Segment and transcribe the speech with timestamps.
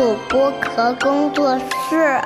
[0.00, 2.18] 主播壳工作室。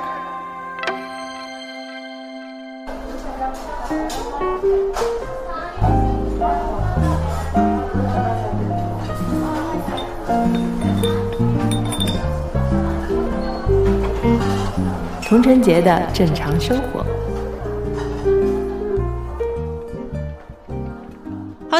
[15.27, 17.05] 童晨杰的正常生活。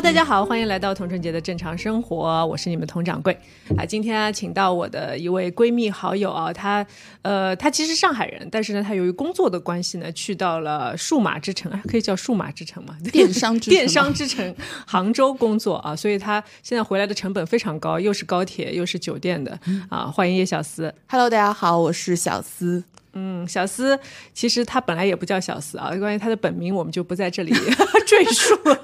[0.05, 3.35] 大家好，欢迎来到童晨杰的正常生活，我是你们童掌柜
[3.75, 3.83] 啊。
[3.83, 6.85] 今天请到我的一位闺蜜好友啊，她
[7.23, 14.55] 呃，她其实上海人，但是呢，她由于工作的关系呢，去到了数码之城， 可以叫数码之城嘛，电商之电商之城
[14.85, 19.59] 杭州工作啊，所以她现在回来的成本非常高，又是高铁又是酒店的
[19.89, 20.05] 啊。
[20.05, 22.83] 欢迎叶小思，Hello，大家好，我是小思。
[23.15, 23.97] 嗯，小思
[24.33, 27.51] 其实他本来也不叫小思啊，关于他的本名我们就不在这里
[28.05, 28.77] 赘述了，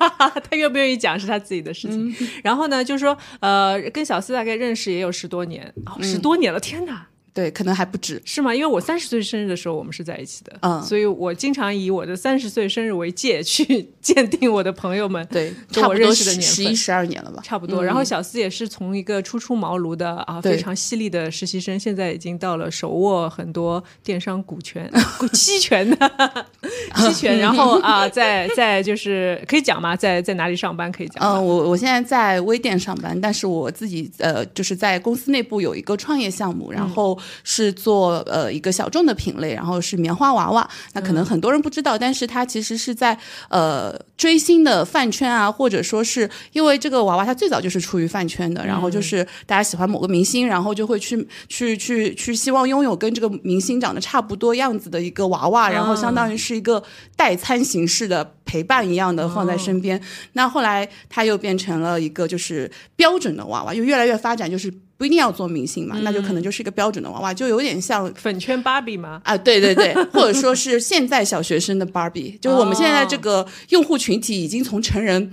[0.49, 2.15] 他愿不愿意讲是他自己的事情。
[2.43, 7.07] 然后呢，就是说呃，跟小思大概认识也有十多年，哦十多年了，天哪！
[7.33, 8.53] 对，可能还不止，是吗？
[8.53, 17.81] 因为我三十岁生日的时候，我们是在一起的，嗯，所以我经常以我的三十岁生日为界去 鉴定我的朋友们，对，跟我认识的年份，十一十二年了吧，差不多。
[17.81, 26.11] 然后小思也是从一个初出茅庐的啊非常犀利的实习生，现在已经到了手握很多电商股权、 股期权的
[26.97, 29.95] 期权，然后啊，在在就是可以讲吗？
[29.95, 31.23] 在在哪里上班可以讲？
[31.23, 37.17] 嗯，我我现在在微店上班，但是我自己呃就是在公司内部有一个创业项目，然后。
[37.43, 40.69] 是做呃一个小众的品类，然后是棉花娃娃。
[40.93, 43.17] 那可能很多人不知道，但是它其实是在
[43.49, 56.81] 呃追星的饭圈啊，或者说是因为这个娃娃它最早就是出于饭圈的，然后就是大家喜欢某个明星，然后就会去去去去希望拥有跟这个明星长得差不多样子的一个娃娃，然后相当于是一个
[57.15, 60.01] 代餐形式的陪伴一样的放在身边。
[60.33, 64.71] 那后来它又变成了一个就是标准的娃娃，又越来越发展就是。
[65.01, 69.19] 不一定要做明星嘛，那就可能就是一个标准的娃娃，就有点像粉圈芭比吗？
[69.23, 75.31] 啊，对对对，或者说是现在小学生的芭比，就是我们现在这个用户群体已经从成人。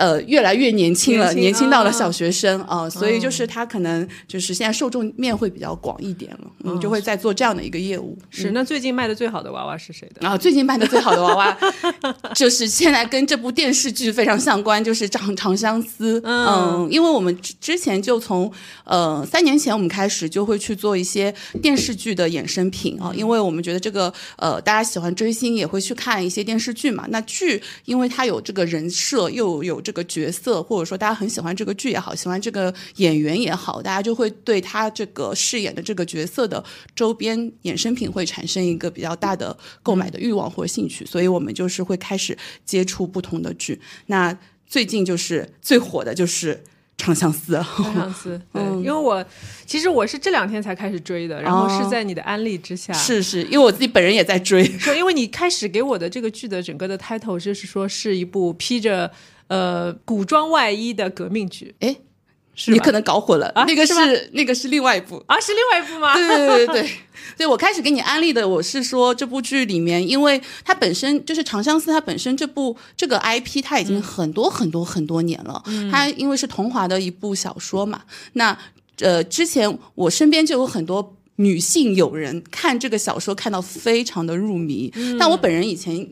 [0.00, 8.16] 呃，越来越年轻了，年轻到了小学生啊，所以就是他可能就是现在受众面会比较广一点了，嗯，就会在做这样的一个业务。
[8.30, 10.26] 是，那最近卖的最好的娃娃是谁的？
[10.26, 11.58] 啊，最近卖的最好的娃娃
[12.34, 16.18] 就是现在跟这部电视剧非常相关，就是《长长相思》。
[16.24, 18.50] 嗯，因为我们之前就从
[18.84, 29.78] 呃三年前我们开始就会去做一些电视剧的衍生品啊，因为我们觉得这个呃大家喜欢追星也会去看一些电视剧嘛，那剧因为它有这个人设又有。
[29.89, 36.62] 这个角色，或者说大家很喜欢这个剧也好，喜欢这个演员也好，大家就会对他这个饰演的这个角色的
[36.94, 43.80] 周边衍生品会产生一个比较大的购买的欲望或者兴趣，所以我们就是会开始接触不同的剧。
[44.06, 44.36] 那
[44.66, 46.54] 最近就是最火的就是
[46.96, 49.24] 《长相思》，《长相思》 对，因为我
[49.66, 59.10] 其实我是这两天才开始追的，然后是在你的安利之下，是是，因为我自己本人也在追，说因为你开始给我的这个剧的整个的 title 就是说是一部披着。
[59.50, 61.96] 呃，古装外衣的革命剧，哎，
[62.68, 65.20] 你可能搞混了，那个是那个是另外一部。
[65.26, 66.14] 啊，是另外一部吗？
[66.14, 66.90] 对对对对
[67.38, 78.02] 对，我开始给你安利的，我是说这部剧里面，因为它本身就是《长相思》，它本身这部这个 IP 它已经很多很多很多年了，它因为是桐华的一部小说嘛，
[78.34, 78.56] 那
[79.00, 86.08] 呃，之前我身边就有很多女性友人看这个小说看到非常的入迷，但我本人以前。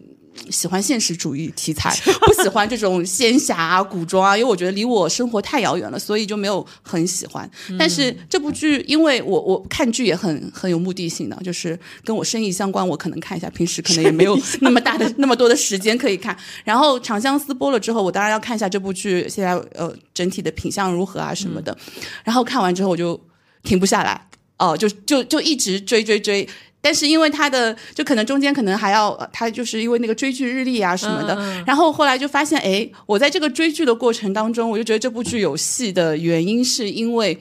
[0.51, 1.95] 喜欢现实主义题材，
[2.27, 7.49] 不喜欢这种仙侠、古装啊，因为我觉得离我生活太遥远了，所以就没有很喜欢。
[7.79, 16.37] 但是这部剧，因为我我看剧也很 很有目的性的，就是跟我生意相关，我可能看一下，平时可能也没有那么大的那么多的时间可以看。
[16.65, 21.77] 然后《长相思》播了之后，我当然要看一下这部剧现在呃整体的品相如何啊什么的。
[22.25, 23.21] 然后看完之后我就
[23.63, 24.29] 停不下来，
[24.59, 26.49] 哦，就就就一直追追追。
[26.89, 37.39] 但是因为他的，就可能中间可能还要他就是因为那个追剧日历啊什么的，然后后来就发现，哎，我在这个追剧的过程当中，我就觉得这部剧有戏的原因是因为，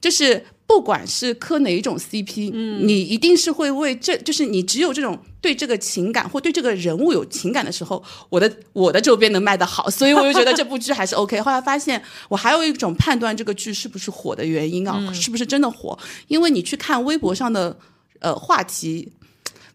[0.00, 11.38] 就是不管是磕哪一种 CP，嗯，你一定是会为这就是你只有这种对这个情感或对这个人物有情感的时候，我的我的周边能卖得好，所以我就觉得这部剧还是 OK。
[11.42, 15.98] 后来发现我还有一种判断这个剧是不是火的原因啊，是不是真的火？
[16.28, 17.76] 因为你去看微博上的。
[18.20, 19.12] 呃，话题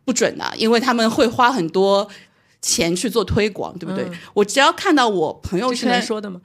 [0.05, 2.07] 不准的，因为他们会花很多
[2.61, 4.09] 钱去做推广，对不对？
[4.33, 6.39] 我只要看到我朋友圈说的吗？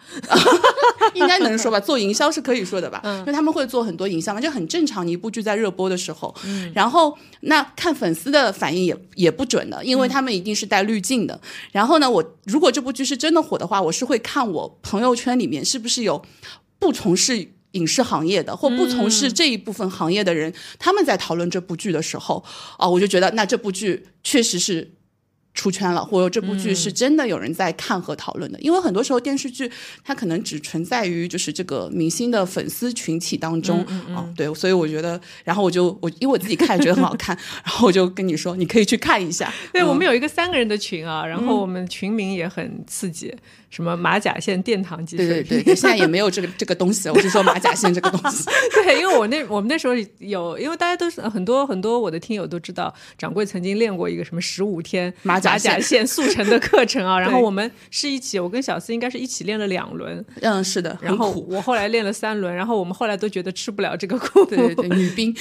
[1.15, 3.01] 应该能说吧，做营销是可以说的吧？
[3.05, 5.07] 因为他们会做很多营销嘛，就很正常。
[5.07, 6.35] 你一部剧在热播的时候，
[6.75, 11.41] 然后那看粉丝的反应也也不准的，因为他们一定是带滤镜的。
[11.73, 16.23] 然后呢，我如果这部剧是真的火的话，我是会看我朋友圈里面是不是有
[16.79, 17.53] 不从事。
[17.77, 22.45] 影视行业的或不从事这一部分行业的人，他们在讨论这部剧的时候，
[22.77, 24.93] 啊，我就觉得那这部剧确实是。
[25.59, 29.73] 出圈了，或者这部剧是真的有人在看和讨论的，因为很多时候电视剧
[30.05, 33.83] 它可能只存在于就是这个明星的粉丝群体当中
[34.15, 37.35] 啊，对，所以我觉得，然后我就我因为我自己看觉得很好看，
[37.65, 39.51] 然后我就跟你说你可以去看一下。
[39.73, 43.35] 对我们有一个三个人的群啊，然后我们群名也很刺激。
[43.71, 47.09] 什么马甲线殿堂级对对对，现在也没有这个这个东西。
[47.09, 48.45] 我是说马甲线这个东西。
[48.75, 57.19] 对，因为我那我们那时候有，因为大家都是很多很多我的听友都知道，掌柜曾经练过一个什么十五天马甲线速成的课程啊。
[57.21, 60.25] 然后我们是一起，我跟小思应该是一起练了两轮。
[60.41, 60.97] 嗯，是的。
[61.01, 64.45] 然后我后来练了三轮，然后我们后来都觉得吃不了这个苦。
[64.47, 65.35] 对对对，女兵。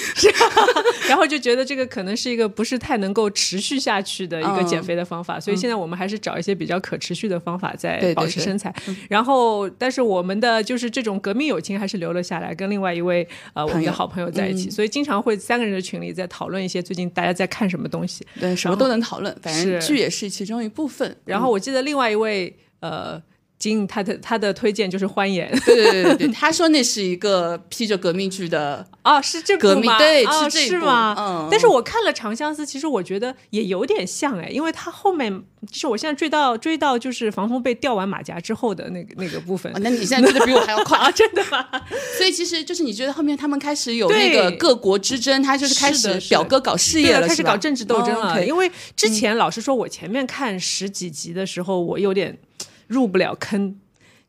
[1.07, 8.73] 然后就觉得这个可能是一个不是太能够持续下去的一个减肥的方法，所以现在我们还是找一些比较可持续的方法在保持身材。
[9.09, 21.15] 然后，但是我们的就是这种革命友情还是留了下来，跟另外一位呃我们的好朋友在一起，所以经常会三个人的群里在讨论一些最近大家在看什么东西，对，什么都能讨论，反正剧也是其中一部分。
[21.25, 23.21] 然后我记得另外一位呃。
[23.87, 31.15] 他的他的推荐就是《欢颜》， 对对对，他说那是一个披着革命剧的哦，是这革命对，是是吗？
[31.17, 35.31] 嗯，但是我看了《长相思》，其实我觉得也有点像哎，因为他后面
[35.71, 41.09] 就是我现在追到追到就是防风被掉完马甲之后的那个那个部分，那你现在追的比我还要快啊？
[41.11, 41.65] 真的吗？
[42.17, 48.45] 所以其实就是你觉得后面他们开始有那个各国之争，他就是开始表哥搞事业了，开始搞政治斗争了。
[48.45, 52.37] 因为之前老实说，我前面看十几集的时候，我有点
[52.87, 53.79] 入不了坑。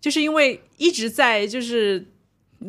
[0.00, 2.06] 就是因为一直在就是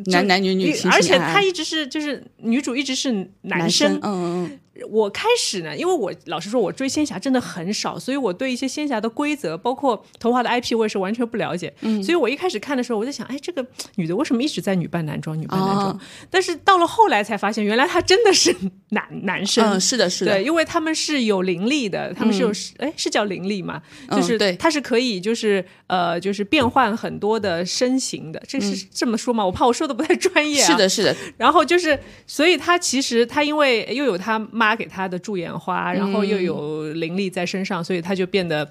[0.08, 4.60] 男男女女，而且他一直是就是女主一直是男生，嗯。
[4.90, 11.74] 我开始呢，因为我老实说，我追仙侠真的很少，所以我对一些仙侠的规则，包括童话的 IP，我也是完全不了解。
[11.82, 13.66] 嗯，所以我一开始看的时候，我就想，哎，这个
[13.96, 16.00] 女的为什么一直在女扮男装，女扮男装？
[16.30, 18.56] 但是到了后来才发现，原来她真的是
[18.90, 19.66] 男男生。
[19.66, 20.34] 嗯，是的，是的。
[20.34, 23.82] 对，因为他们是有灵力的，他们是有，哎，是叫灵力嘛？
[24.12, 28.42] 就是对，他是可以，就是呃，就是变换很多的身形的。
[28.48, 29.44] 这是这么说吗？
[29.44, 30.62] 我怕我说的不太专业。
[30.62, 31.16] 是的，是的。
[31.38, 34.67] 然后就是，所以他其实他因为又有他妈。
[34.68, 38.70] 发给她的驻颜花，然后又有灵力在身上，所以她就变得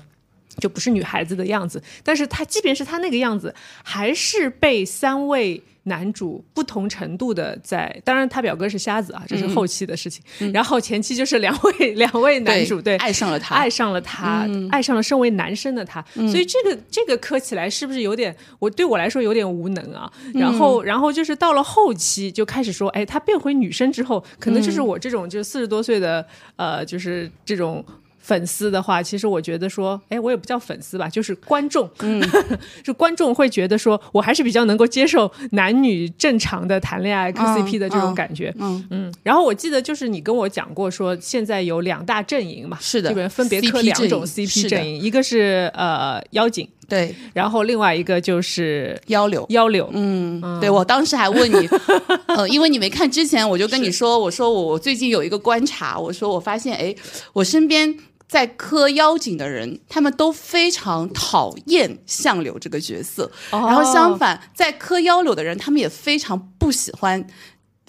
[0.58, 1.82] 就不是女孩子的样子。
[2.04, 5.62] 但是她即便是她那个样子，还是被三位。
[5.86, 10.22] 男主不同程度的在，当然他表哥是瞎子啊，这是后期的事情。
[10.52, 16.04] 然后前期就是两位 两位男主对爱上了他，爱上了他，爱上了身为男生的他。
[16.14, 20.12] 所以这个这个磕起来是不是有点我对我来说有点无能啊？
[20.34, 27.84] 然后然后就是到了后期就开始说，哎，他变回女生之后，可能就是我这种就是四十多岁的呃，就是这种。
[28.26, 32.20] 粉丝的话，其实我觉得说，哎，我也不叫粉丝吧，就是观众，嗯，
[32.82, 38.84] 就观众会觉得说我还是比较能够接受男女正常的谈恋爱磕 CP 的这种感觉，嗯。
[38.90, 39.14] 嗯。
[39.22, 51.68] 然后我记得就是你跟我讲过说，现在有两大阵营嘛，是的，这边分别磕两种 CP 阵营，一个是呃妖精，对，然后另外一个就是妖柳，妖柳，嗯，对我当时还问你，
[52.26, 56.92] 呃，因为你没看之前，我就跟你说，我说我最近有一个观察，我说我发现，哎，
[57.32, 57.96] 我身边。
[58.28, 67.26] 在磕妖精的人，他们都非常讨厌相柳这个角色，然后相反，在磕妖柳的人，他们也非常不喜欢。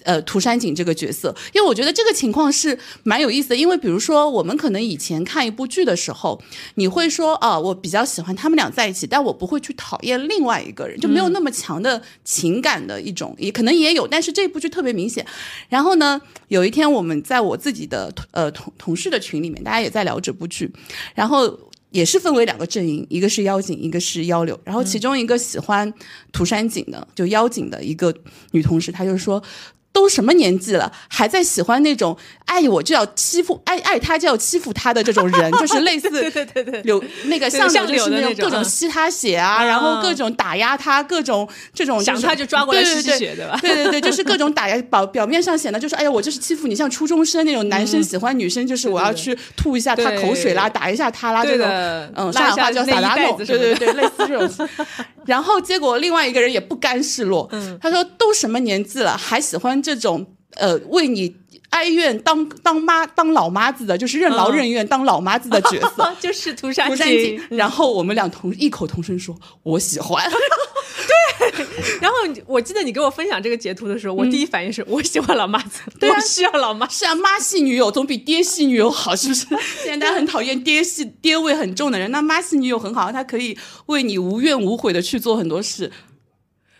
[0.08, 3.56] 呃，涂山璟这个角色，因为我觉得这个情况是蛮有意思的。
[3.56, 6.40] 因为比如说，我们可能以前看一部剧的时候，
[6.76, 15.26] 你会说啊，我比较喜欢他们俩在一起，但我不会去讨厌另外一个人，就没有那么强的情感的一种，也可能也有，但是这部剧特别明显。
[15.68, 20.72] 然后呢，有一天我们在我自己的呃同同事的群里面，大家也在聊这部剧，
[21.14, 21.54] 然后
[21.90, 24.58] 也是分为两个阵营，一个是妖精，一个是妖柳。
[24.64, 25.92] 然后其中一个喜欢
[26.32, 28.14] 涂山璟的，就妖精的一个
[28.52, 29.42] 女同事，她就是说。
[29.92, 43.58] 都什么年纪了，还在喜欢那种爱我就要欺负，爱爱他就要欺负他的这种人， 就是类似对对对对，有那个像柳的那种各种吸他血啊，然后各种打压他，各种这种想他就抓过来吸血，对吧？
[43.60, 51.66] 对对对，就是 各种打压，表表面上显得就是哎呀，我就是欺负你，像初中生那种男生喜欢女生，就是我要去吐一下他口水啦，打一下他啦，这种
[52.14, 54.68] 嗯，上海话叫撒拉弄，对对对，类似这种。
[55.26, 57.50] 然后结果另外一个人也不甘示弱，
[57.82, 59.77] 他说都什么年纪了，还喜欢。
[59.82, 61.36] 这种呃，为你
[61.70, 67.40] 哀怨当当妈当老妈子的，就是任劳任怨当老妈子的角色， 就是涂山璟。
[67.50, 70.24] 然后我们俩同异口同声说：“我喜欢。
[70.30, 71.66] ”对。
[72.00, 72.16] 然后
[72.46, 76.88] 我记得你给我分享这个截图的时候，我第一反应是我喜欢老妈子，我需要老妈。
[76.88, 79.46] 是啊，妈系女友总比爹系女友好，是不是？
[79.84, 83.56] 现在大家很讨厌爹系爹味很重的人，那妈系女友很好，她可以
[83.86, 85.90] 为你无怨无悔的去做很多事。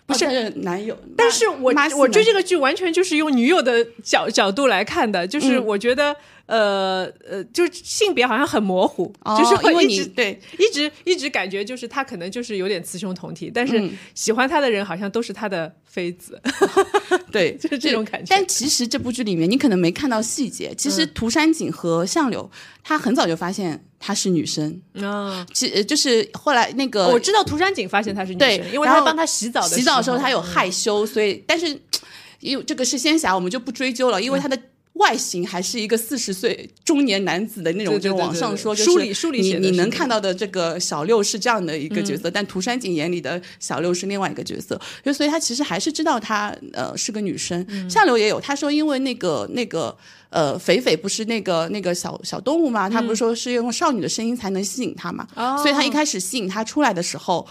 [0.08, 6.16] 不是男友，但是我我追这个剧完全就是用女友的角角度来看的，就是我觉得。
[6.48, 16.40] 呃呃，就是性别好像很模糊，就是会一直对一直一直感觉就是他可能就是有点雌雄同体，但是喜欢他的人好像都是他的妃子，
[17.30, 18.26] 对， 就是这种感觉。
[18.28, 22.50] 但其实这部剧里面你可能没看到细节，其实涂山璟和相柳
[22.82, 31.66] 他很早就发现她是女生啊，其就是后来那个我知道涂山璟发现她是女生，因为他帮她洗澡的洗澡的时候他有害羞，所以但是
[32.40, 34.58] 因为这个是仙侠，我们就不追究了，因为他的。
[34.98, 47.66] 外形还是一个四十岁中年男子的那种，就网上说，就是你你能看到的这个小六是这样的一个角色，但涂山璟眼里的小六是另外一个角色，就所以他其实还是知道她呃是个女生。
[47.88, 49.96] 相柳也有他说，因为那个那个
[50.30, 55.26] 呃肥肥不是那个那个小小动物嘛，他不是说是用少女的声音才能吸引他嘛，
[55.62, 57.46] 所以他一开始吸引他出来的时候。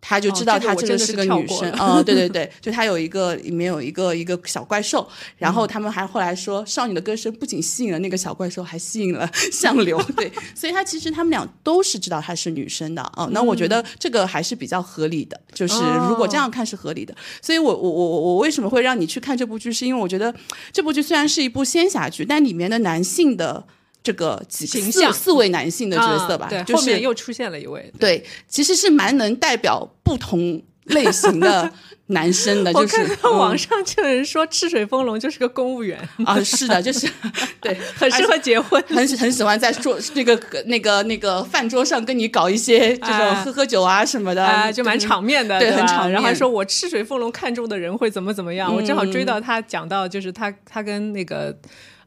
[0.00, 15.74] 他就知道她真的是个女生， 嗯，对对对，就他有一个里面有一个一个小怪兽，然后他们还后来说少女的歌声不仅吸引了那个小怪兽，还吸引了 相柳，对，所以他其实他们俩都是知道她是女生的，嗯，那我觉得这个还是比较合理的，就是
[16.08, 20.34] 如果这样看是合理的，所以我我我我我为什么会让你去看这部剧，是因为我觉得
[20.72, 23.66] 这部剧虽然是一部仙侠剧，但里面的男性的。
[24.08, 25.12] 这个形象。
[25.12, 31.70] 四位男性的角色吧，对，后面又出现了一位，对，其实是蛮能代表不同类型的
[32.06, 32.70] 男生的。
[32.78, 35.98] 我看到网上就有人说赤水风龙就是个公务员。
[36.24, 37.06] 啊，是的，就是
[37.60, 46.12] 对，很适合结婚，很很喜欢在桌那个那个那个饭桌上跟你搞一些这种喝喝酒啊什么的，就蛮场面的，对，很场面。
[46.12, 51.54] 然后还说我赤水风龙看中的人会怎么怎么样，我正好追到他讲到就是他他跟那个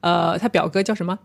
[0.01, 1.17] 呃他表哥叫什么？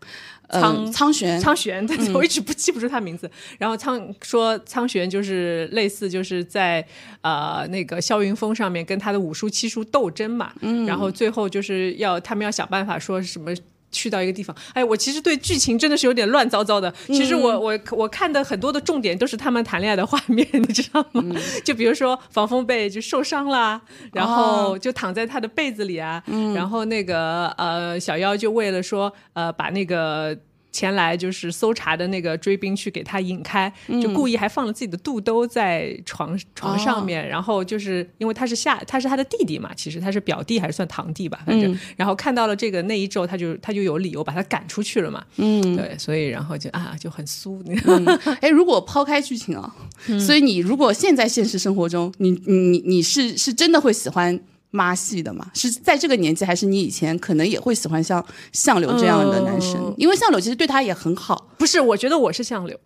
[0.49, 3.29] 苍苍玄，苍玄，我一直不 记不住他名字。
[3.59, 6.87] 然后苍说苍玄就是类似就是在
[7.21, 10.53] 呃那个萧云峰上面跟他的五叔七叔斗争嘛，
[10.87, 13.53] 然后最后就是要他们要想办法说什么。
[13.97, 16.93] 去到一个地方，哎，我其实对剧情真的是有点乱糟糟的。
[17.07, 21.25] 其实我我我看的很多的重点都是他们谈恋爱的画面，你知道吗？
[21.65, 23.81] 就比如说防风被就受伤了，
[24.13, 26.23] 然后就躺在他的被子里啊，
[26.55, 30.37] 然后那个呃小妖就为了说呃把那个。
[30.77, 47.57] 前来就是搜查的那个追兵去给他引开，就故意还放了自己的肚兜在床床上面，然后就是因为他是下他是他的弟弟嘛，其实他是表弟还是算堂弟吧，反正然后看到了这个那一周，他就他就有理由把他赶出去了嘛，嗯，对，所以然后就啊就很酥。
[48.43, 49.75] 哎，如果抛开剧情啊，
[50.21, 54.39] 所以你如果现在现实生活中，你你你是是真的会喜欢？
[54.77, 59.95] 妈系的嘛，是在这个年纪，还是你以前可能也会喜欢像相柳这样的男生？
[59.97, 61.49] 因为相柳其实对他也很好。
[61.57, 62.79] 不是，我觉得我是相柳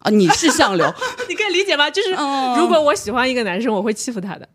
[0.00, 0.92] 啊，你是相柳，
[1.28, 1.88] 你可以理解吗？
[1.88, 2.10] 就是
[2.58, 4.48] 如果我喜欢一个男生，我会欺负他的，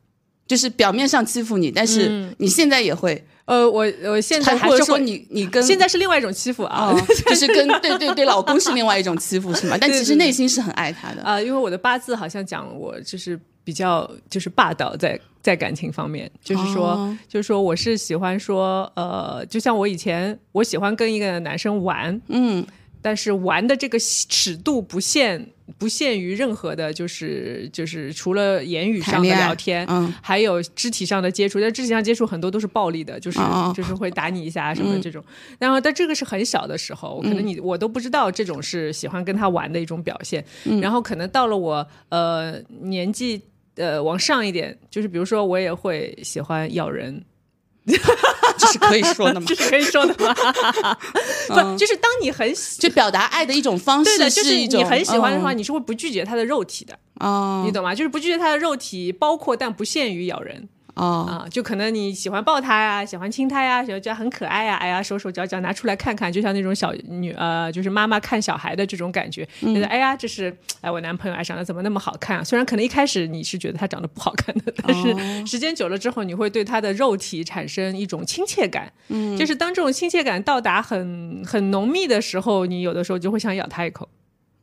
[0.45, 3.25] 就是表面上欺负你，但是你现在也会。
[3.45, 6.95] 呃，我我现在还是说你你跟现在是另外一种欺负啊，
[7.25, 9.75] 就是跟对对对老公是另外一种欺负是吗？
[9.81, 15.19] 但其实内心是很爱他的啊，因为我的八字好像讲我就是比较就是霸道在。
[15.43, 22.63] 在感情方面，就是说，就是说，我是喜欢说，呃，就像我以前，我喜欢跟一个男生玩，嗯，
[23.01, 25.49] 但是玩的这个尺度不限
[25.79, 33.39] 不限于任何的，就是就是除了言语上的聊天，嗯，还有肢体上的接触，但肢体上接触很多都是暴力的，就是
[33.75, 35.23] 就是会打你一下什么这种。
[35.57, 40.45] 然后，但这个是很小的时候，可能你我都不知道这种是喜欢跟他玩的一种表现。
[40.83, 43.41] 然后，可能到了我呃年纪。
[43.75, 47.23] 呃，往上一点，就是比如说，我也会喜欢咬人，
[47.85, 49.45] 这是可以说的吗？
[49.49, 50.35] 这是可以说的吗？
[51.47, 57.95] 不，就是当你很就表达爱的一种方式，就是你很喜欢的话，你是会不拒绝他的肉体的，哦，你懂吗？
[57.95, 60.67] 就是不拒绝他的肉体，包括但不限于咬人。
[60.93, 72.43] 啊，就可能你喜欢抱他呀，喜欢亲他呀，喜欢觉得很可爱呀，哎呀，手手脚脚拿出来看看，就像那种小女呃，就是妈妈看小孩的这种感觉，觉得哎呀，这是哎我男朋友爱上了，怎么那么好看啊？
[72.43, 78.91] 虽然可能一开始你是觉得他长得不好看的，但是时间久了之后，你会对他的肉体产生一种亲切感。
[79.07, 84.09] 嗯，就是当这种亲切感到达很很浓密的时候，你有的时候就会想咬他一口。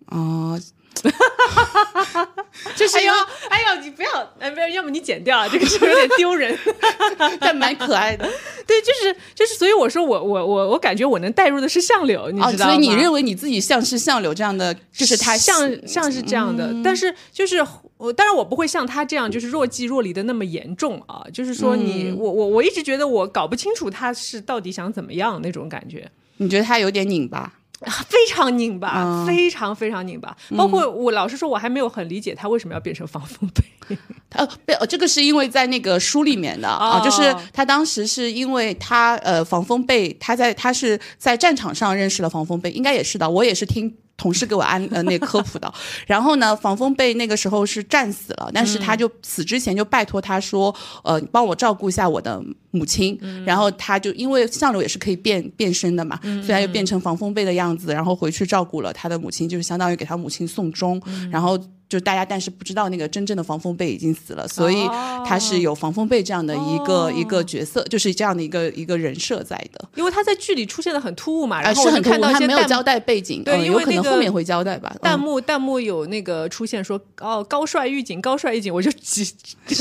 [0.06, 0.60] 哦。
[2.74, 3.12] 就是哎呦
[3.48, 6.56] 哎呦，你不要哎，不要，要么你剪掉， 这个是有点丢人，
[7.38, 8.28] 但蛮可爱的。
[8.66, 12.72] 对，就是就是，所以我说我我我我感觉我能带入的是相柳，你知道吗？
[12.72, 17.64] 所以你认为你自己像是相柳这样的，就是他像像是这样的，但是就是
[17.96, 21.24] 我当然我不会像他这样，就是若即若离的那么严重啊。
[21.32, 26.10] 就是说你我我我一直觉得我搞不清楚他是到底想怎么样那种感觉。
[26.38, 27.52] 你觉得他有点拧巴？
[28.08, 30.36] 非常拧巴，非常非常拧巴。
[30.56, 33.96] 包括我老实说，我还没有很理解他为什么要变成防风被。
[34.30, 43.28] 呃，被这个是因为在那个书里面的啊，就是他当时是因为他呃防风被他在他是在战场上认识了防风被，应该也是的。
[43.28, 43.96] 我也是听。
[44.18, 45.72] 同事给我安呃那科普的，
[46.04, 52.42] 然后呢，防风被那个时候是战死了，但是他就死之前就拜托他说，呃，帮我照顾一下我的
[52.78, 61.58] 母亲，然后他就因为相柳也是可以变变身的嘛，所以他就变成防风被的样子，然后回去照顾了他的母亲，就是相当于给他母亲送终，然后。
[61.88, 64.86] 就大家，但是不知道那个真正的防风被已经死了，所以
[65.24, 69.88] 他是有防风被这样的一个一个角色，就是这样的一个一个人设在的。
[69.96, 74.94] 因为他在剧里出现的很突兀嘛，然后是很看到他没有交代背景，对，因为可能后面会交代吧。
[75.00, 79.32] 弹幕弹幕有那个出现说哦高帅预警高帅预警，我就只是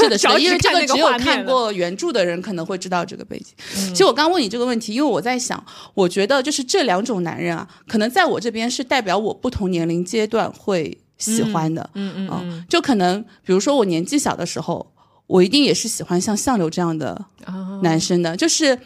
[0.08, 3.54] 的，是的，因为这个只有看过原著的人可能会知道这个背景。
[3.90, 5.64] 其实我刚问你这个问题，因为我在想，
[5.94, 10.98] 我觉得就是这两种男人啊，可能在我这边是代表我不同年龄阶段会。
[11.20, 14.86] 喜欢的，嗯嗯嗯，就可能比如说我年纪小的时候，
[15.26, 17.20] 我一定也是喜欢像相柳这样的
[17.82, 18.78] 男生的，就是，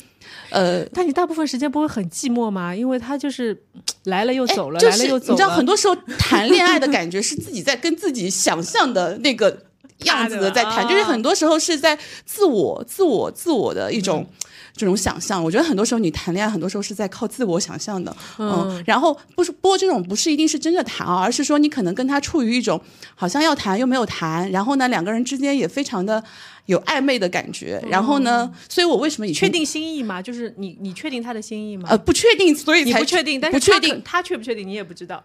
[0.49, 2.73] 呃，但你大部分时间不会很寂寞吗？
[2.73, 3.61] 因为他就是
[4.05, 5.33] 来了又走了，来了又走。
[5.33, 9.65] 你知道，很多时候谈恋爱的感觉是自己在跟自己想象的那个
[10.07, 14.25] 样子的在谈，就是很多时候是在自我、自我、自我的一种。
[14.73, 22.81] 这种想象，我觉得很多时候你谈恋爱，很多时候是在靠自我想象的，嗯，然后不是，不过这种不是一定是真的谈啊，而是说你可能跟他处于一种
[23.13, 26.23] 好像要谈又没有谈，然后呢两个人之间也非常的
[26.67, 30.21] 有暧昧的感觉，然后呢，所以我为什么你确定心意吗？
[30.21, 31.89] 就是你你确定他的心意吗？
[31.91, 35.21] 呃，不确定，所以你不确定，但是不确定他确不确定你也不知道，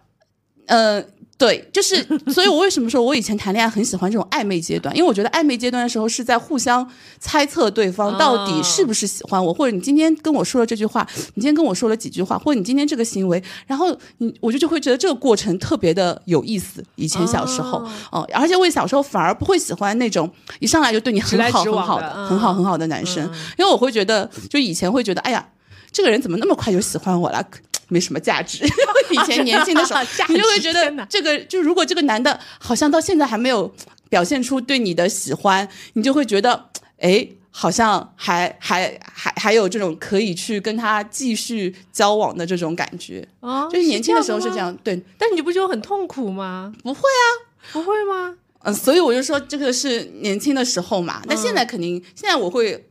[0.65, 1.01] 呃。
[1.37, 2.03] 对，就是，
[2.33, 4.95] 所以我为什么说我以前谈恋爱很喜欢这种暧昧阶段？
[4.95, 6.85] 因为我觉得暧昧阶段的时候是在互相
[7.19, 16.83] 猜测对方到底是不是喜欢我，或者你今天跟我说了这句话，你今天跟我说了几句话，或者你今天这个行为，然后你我就就会觉得这个过程特别的有意思。
[16.95, 20.27] 以前小时候，哦，而且我小时候反而不会喜欢那种
[20.59, 23.23] 一上来就对你很好很好的、很好很好的男生，
[23.59, 25.47] 因为我会觉得，就以前会觉得，哎呀，
[25.91, 27.45] 这个人怎么那么快就喜欢我了？
[27.87, 28.65] 没什么价值。
[29.11, 33.73] 以前年轻的时候， 你就会觉得这个，就如果这个男的好像到现在还没有
[34.09, 43.25] 表现出对你的喜欢，你就会觉得，哎，好像还还还还有这种可以去跟他继续交往的这种感觉。
[43.39, 45.01] 啊，就是年轻的时候是这样，对。
[45.17, 46.73] 但你不觉得很痛苦吗？
[46.83, 47.25] 不会啊，
[47.71, 48.35] 不会吗？
[48.63, 51.21] 嗯，所以我就说这个是年轻的时候嘛。
[51.27, 52.83] 那现在肯定，现在我会。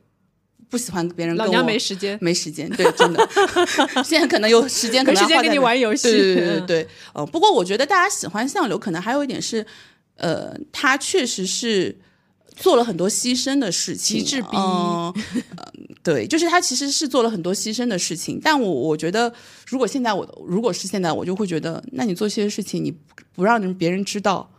[0.68, 3.28] 不喜欢别人，老娘没时间，没时间，对，真的。
[4.04, 6.88] 现在可能有时间，没时间跟你玩游戏，对对对对。
[7.12, 9.64] 呃，不过我觉得大家喜欢相柳，可能还有一点是，
[10.16, 11.96] 呃，他确实是
[12.56, 14.56] 做了很多牺牲的事情，极致逼。
[14.56, 15.14] 嗯，
[16.02, 18.40] 对，就是他其实是做了很多牺牲的事情。
[18.42, 19.32] 但我我觉得，
[19.68, 22.92] 如果现在我如果是现在，我就会觉得，那你做这些事情，你
[23.34, 24.50] 不让别人知道，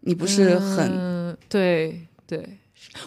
[0.00, 2.58] 你不是很对对。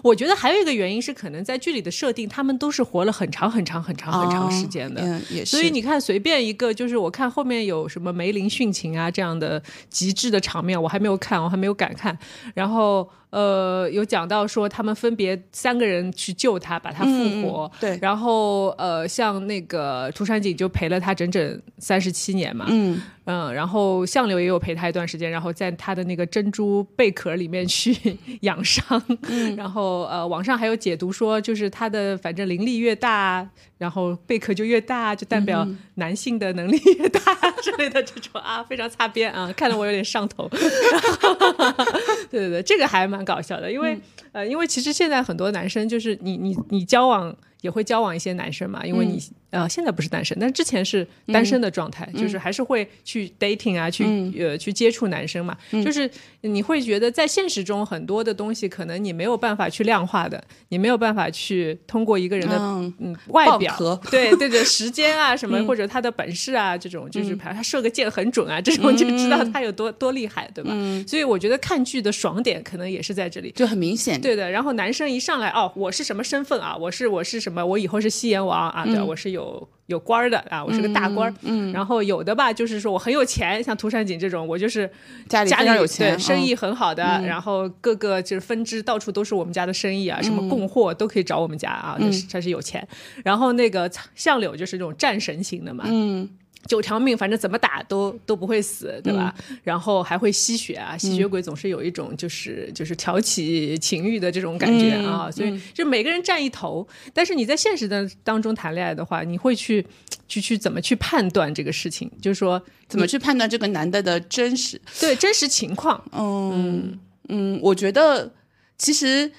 [0.02, 12.18] 我觉得还有一个原因是，可能在剧里的设定，他们都是活了很长很长很长很长时间的，也所以你看，随便一个，就是我看后面有什么梅林殉情啊这样的极致的场面，我还没有看，我还没有敢看，
[12.54, 13.10] 然后。
[13.32, 17.72] 呃，有讲到说他们分别三个人去救他，把他复活。
[17.80, 22.66] 对，然后呃，像那个涂山璟就陪了他整整三十七年嘛。
[22.70, 27.96] 嗯嗯，然后相柳也有陪他一段时间，然后在他的那个珍珠贝壳里面去
[28.42, 29.02] 养伤。
[29.28, 33.48] 嗯，然后呃，网上还有解读说，就是他的反正灵力越大。
[33.80, 37.20] 然后贝壳就越大，就代表男性的能力越大
[37.64, 40.48] 之类的这种啊，非常擦边啊，看得我有点上头。
[42.30, 44.00] 对对对，这个还蛮搞笑的，因为
[44.34, 47.36] 呃，因为其实现在很多男生就是你你你交往。
[47.62, 54.04] 也会交往一些男生嘛，因为你呃现在不是单身，但之前是单身的状态，就是还是会去 dating 啊，去
[54.40, 56.10] 呃去接触男生嘛，就是
[56.42, 62.58] 你会觉得在现实中很多的东西可能你没有办法去量化的，你没有办法去通过一个人的
[63.00, 63.76] 嗯外表，
[64.10, 70.72] 对对对，时间啊什么或者他的本事啊这种，就是他射个箭很准啊这种就知道他有多多厉害，对吧？
[71.06, 74.50] 所以我觉得看剧的爽点可能也是在这里，就很明显，对的。
[74.50, 76.76] 然后男生一上来哦，我是什么身份啊？
[76.78, 77.66] 我是我是什什么？
[77.66, 78.86] 我以后是西炎王啊？
[78.86, 81.34] 对，我是有有有官儿的啊，我是个大官儿。
[81.42, 84.90] 嗯，然后有的吧，就是说我很有钱，像涂山璟这种，我就是
[85.28, 91.98] 家里家里有钱，生意很好的，然后各个就是分支到处都是我们家的生意啊，什么供货都可以找我们家啊，
[92.32, 92.86] 他是有钱。
[93.24, 96.30] 然后那个相柳就是这种战神型的嘛，嗯。
[96.66, 99.34] 九条命，反正怎么打都都不会死，对吧？
[99.64, 106.88] 然后还会吸血啊，吸血鬼总是有一种就是就是挑起情欲的这种感觉啊，所以就每个人占一头。
[107.14, 109.86] 但是你在现实的当中谈恋爱的话，你会去
[110.28, 112.12] 去去怎么去判断这个事情？
[112.22, 116.04] 就是说怎么去判断这个男的的真实对真实情况？
[116.12, 118.32] 嗯嗯，我觉得
[118.78, 119.32] 其实。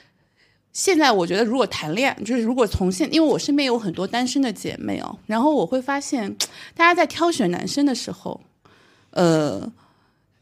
[0.73, 6.33] 现在我觉得，如果谈恋爱，就是如果从现，因为我身边有很多单身的姐妹哦，然后我会发现，
[6.77, 8.41] 大家在挑选男生的时候，
[9.11, 9.69] 呃，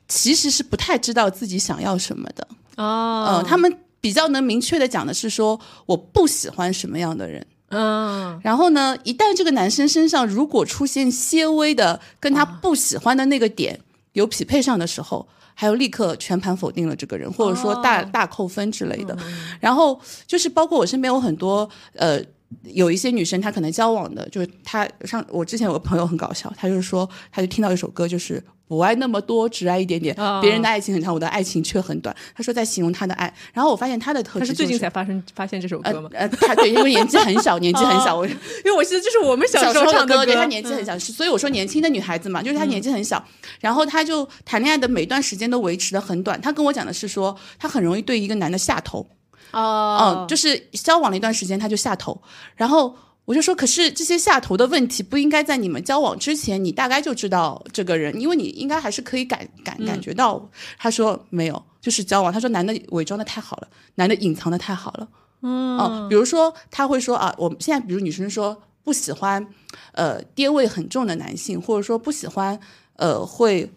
[0.07, 3.41] 其实是不太知道自己想要什么的哦。
[3.43, 7.47] 嗯，他们比较能明确的讲的是说，我不喜欢什么样的人。
[7.71, 13.81] 嗯，然后呢，一旦这个男生身上如果出现些微的跟他不喜欢的那个点
[14.12, 15.27] 有匹配上的时候。
[15.61, 19.18] 还有立刻全盘否定了这个人，或者说大大扣分之类的。
[19.59, 22.23] 然后就是包括我身边有很多呃，
[22.62, 28.40] 有一些女生她可能交往的，就是她上我之前有个朋友很搞笑，她就是说，她就听到一首歌就是。
[28.69, 30.15] 不爱那么多，只爱一点点。
[30.43, 32.15] 别人的爱情很长，我的爱情却很短。
[32.37, 34.41] 他说在形容他的爱，然后我发现他的特质。
[34.41, 36.11] 他是最近才发生发现这首歌吗？
[36.13, 38.15] 呃，他对，因为年纪很小， 年纪很小。
[38.15, 38.35] 我因
[38.67, 43.25] 为我记得就是我们小时候唱的歌，对他年纪很小，所以我说年轻的女孩子嘛，就是她年纪很小，
[43.61, 46.39] 然后她就谈恋爱的每段时间都维持的很短。
[46.41, 49.07] 她跟我讲的是说，她很容易对一个男的下头。
[49.53, 52.21] 哦，嗯，就是交往了一段时间他就下头，
[52.55, 52.95] 然后。
[53.29, 60.49] 我就说，可是这些下头的问题不应该在你们交往之前，你大概就知道这个人，因为你应该还是可以感感感觉到。
[60.79, 62.33] 他说没有，就是交往。
[62.33, 65.07] 他说男的伪装的太好了，男的隐藏的太好了。
[65.43, 69.47] 嗯，比如说他会说啊，我们现在比如女生说不喜欢，
[69.93, 72.59] 呃，爹味很重的男性，或者说不喜欢，
[72.97, 73.71] 呃，会。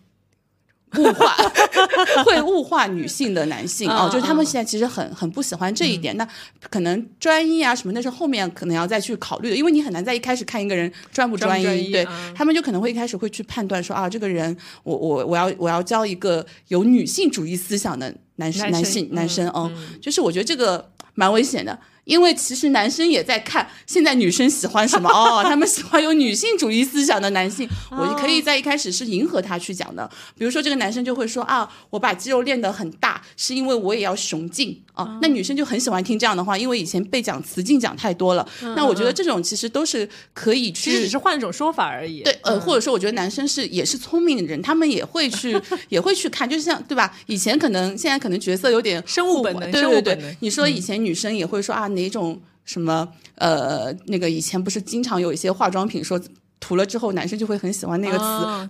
[0.98, 1.36] 物化
[2.26, 6.16] 会物化 女性的男性哦，就是他们现在其实很很不喜欢这一点。
[6.18, 6.28] 那
[6.70, 11.92] 可能专一啊什么，那是后面可能要再去考虑的，因为你很难在一开始看一个人专不专一。
[11.92, 21.80] 对他们就可能会一开始会去判断说啊，这个人我我我要我要交一个有女性主义思想的男男性男生哦，就是我觉得这个蛮危险的。
[22.04, 30.10] 因为其实男生也在看现在女生喜欢什么哦，他们喜欢有女性主义思想的男性，我可以在一开始是迎合他去讲的。
[30.36, 35.20] 比如说这个男生就会说啊，我把肌肉练得很大，是因为我也要雄劲啊。
[35.22, 38.46] 那女生就很喜欢听这样的话，因为以前被讲雌竞讲太多了。
[38.76, 42.24] 那我觉得这种其实都是可以去，只是换一种说法而已。
[42.24, 47.16] 对，呃，或者说我觉得男生是也是聪明的人，他们也会去 也会去看，就是像对吧？
[47.28, 50.36] 以前可能现在可能角色有点生物本能，对对对。
[50.40, 51.88] 你说以前女生也会说啊。
[51.92, 56.18] 哪种什么呃，那个以前不是经常有一些化妆品说
[56.60, 58.18] 涂了之后男生就会很喜欢那个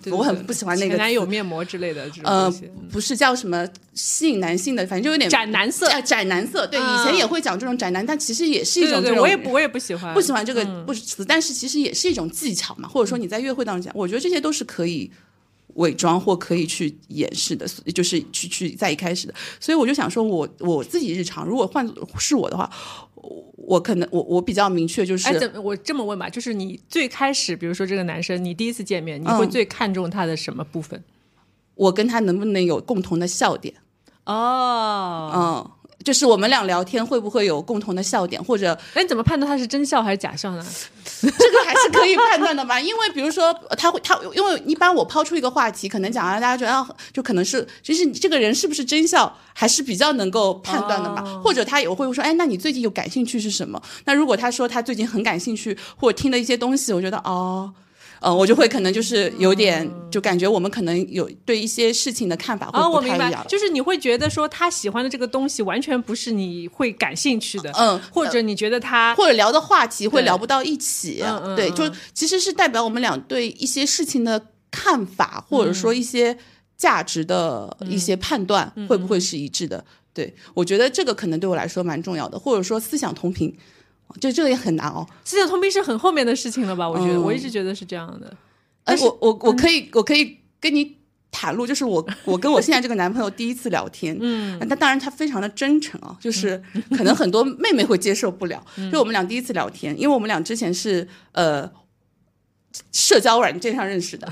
[0.02, 2.10] 词，我很不喜欢那个男友面膜之类的。
[2.24, 2.52] 呃，
[2.90, 5.88] 不是叫什么吸引男性的，反正就有点斩男色。
[6.02, 9.20] 斩男色，对，以前也会讲这种斩男，但其实也是一种这种。
[9.20, 15.12] 我也不，我也不喜欢，不喜欢这个不词，但是其实也是一种技巧嘛，或者说你在约会当中讲，我觉得这些都是可以
[15.76, 19.34] 伪装或可以去掩饰的，就是去去在一开始的。
[19.60, 22.70] 所以我就想说，我我自己日常如果换是我的话。
[23.56, 31.02] 我可能我我比较明确就是，哎，怎我这么问吧，就是你最开始，比如说这个男生，你第一次见面，你会最看重他的什么部分？
[31.76, 33.76] 我跟他能不能有共同的笑点？
[34.26, 35.81] 哦，嗯。
[36.04, 40.66] 就是我们俩聊天会不会有共同的笑点，或者哎，你怎么判断他是真笑还是假笑呢？
[41.22, 42.80] 这个还是可以判断的吧？
[42.82, 51.24] 因为比如说他会他，因为一般我抛出一个话题，可能讲完，大家觉得就可能是，就是你这个人是不是真笑，还是比较能够判断的吧？
[51.44, 53.82] 或者他也会说，哎，那你最近有感兴趣是什么？
[54.06, 57.72] 那如果他说他最近很感兴趣，或者听了一些东西，我觉得哦。
[58.22, 63.44] 嗯，我就会可能就是有点，就感觉我们可能有对一些事情的看法会不太一样。
[63.48, 71.24] 就是你会觉得说他喜欢的这个东西完全不是你会感兴趣的，嗯，或者你觉得他或者聊的话题会聊不到一起，
[71.56, 76.38] 对，就其实是代表我们俩对一些事情的看法，或者说一些
[76.78, 79.84] 价值的一些判断会不会是一致的？
[80.14, 83.56] 对我觉得这个可能对我来说蛮重要的，或者说思想同频。
[84.20, 86.90] 就这个也很难哦，思想通病是很后面的事情了吧？
[86.90, 88.36] 我觉得我一直觉得是这样的。
[88.84, 90.98] 哎，我我我可以我可以跟你
[91.32, 96.62] 袒露，就是我我跟我现在这个男朋友第一次聊天，嗯，那当然他非常的真诚啊，就是
[96.98, 101.70] 可能很多妹妹会接受不了，就我们俩第一次聊天，因为我们俩之前是呃
[102.92, 104.28] 社交软件上认识的，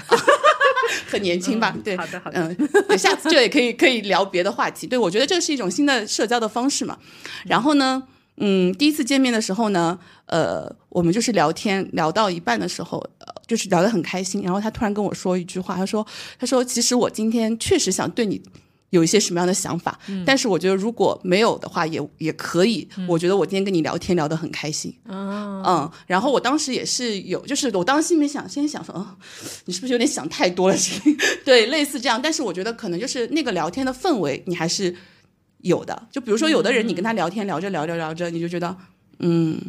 [1.07, 1.77] 很年轻吧？
[1.83, 2.55] 对，好的好的，
[2.87, 4.87] 嗯，下次就也可以可以聊别的话题。
[4.87, 6.97] 对我觉得这是一种新的社交的方式嘛。
[7.45, 8.03] 然后呢？
[8.39, 14.41] 嗯，第一次见面的时候呢，呃，我们就是聊天聊到一半的时候，呃，就是聊得很开心。
[14.41, 16.05] 然后他突然跟我说一句话，他说
[16.39, 18.41] ：“他说其实我今天确实想对你
[18.91, 19.99] 有一些什么样的想法。
[20.25, 22.87] 但是我觉得如果没有的话，也也可以。
[23.07, 24.93] 我觉得我今天跟你聊天聊得很开心。
[25.05, 29.05] 嗯，然后我当时也是有，就是我当时心里面想，先想说，嗯，
[29.65, 30.77] 你是不是有点想太多了？
[31.45, 32.19] 对，类似这样。
[32.21, 34.95] 但是我觉得可能就是那个聊天的氛围，你还是
[35.61, 36.07] 有的。
[36.11, 38.75] 就比如说，有的人你跟他聊天，聊着聊着聊着，你就觉得，
[39.19, 39.59] 嗯，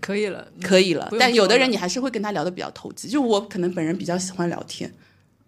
[0.00, 1.08] 可以了，可以了。
[1.18, 3.08] 但有的人你还是会跟他聊的比较投机。
[3.08, 4.92] 就我可能本人比较喜欢聊天，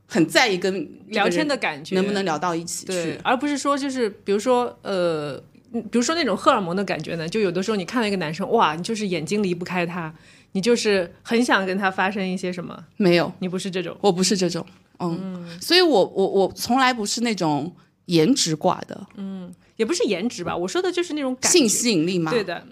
[0.07, 1.95] 很在意跟聊天的感觉。
[1.95, 5.43] 能不能聊到一起去，而不是说就是比如说呃。
[5.73, 10.13] 比如说那种荷尔蒙的感觉呢，就有的时候你看到一个男生，哇，你就是眼睛离不开他，
[10.51, 12.77] 你就是很想跟他发生一些什么？
[12.97, 14.67] 没有，你不是这种，我不是这种，
[14.99, 17.73] 嗯，所以我我我从来不是那种
[18.07, 22.63] 颜值挂的，嗯，也不是颜值吧，我说的就是那种感性吸引力嘛，对的，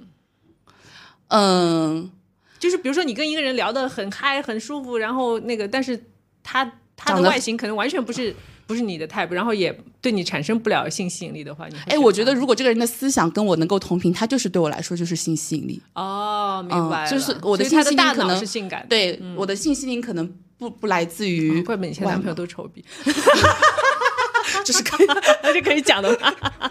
[1.29, 2.11] 嗯，
[2.59, 5.99] 就是比如说你跟一个人聊得很嗨很舒服，然后那个，但是
[6.42, 8.37] 他他的外形可能完全不是。
[8.68, 15.81] 不是你的 type，然后也对你产生不了性吸引力的话，你哎，我觉得如果这个人的思想跟我能够同频，他就是对我来说就是性吸引力。
[15.94, 21.62] 哦，明白，就是我的性吸引力可能是性感，对，我的性吸引力可能不不来自于。
[21.62, 22.85] 怪不得你现在男朋友都丑逼。
[24.66, 25.07] 这是可以，
[25.42, 26.67] 那就可以讲的吗？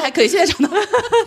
[0.00, 0.76] 还可以， 现在长得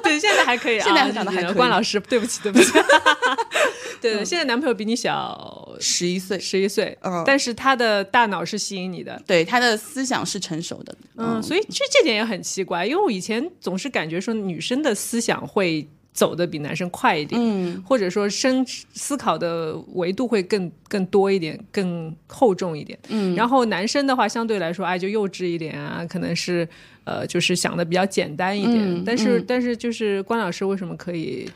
[0.04, 1.54] 对，现在还可以，啊现在长得还可以。
[1.54, 2.72] 关老师，对不起，对不起。
[4.02, 15.88] 对对，现在男朋友比你小十一岁，十一岁，嗯，但是他的大脑是吸引你的，对，他的思想是成熟的，嗯，所以这这点也很奇怪，因为我以前总是感觉说女生的思想会。
[16.16, 26.68] 走的比男生快一点，嗯，或者说深思考的维度会更更多一点，更厚重一点，嗯，然后男生的话相对来说，哎，就幼稚一点啊，可能是
[27.04, 31.48] 呃，就是想的比较简单一点，但是但是就是关老师为什么可以？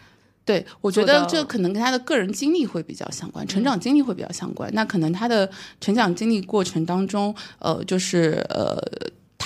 [0.43, 4.69] 对我觉得这可能跟他的个人经历会比较相关，成长经历会比较相关。
[4.73, 8.77] 那可能他的成长经历过程当中，呃，就是呃。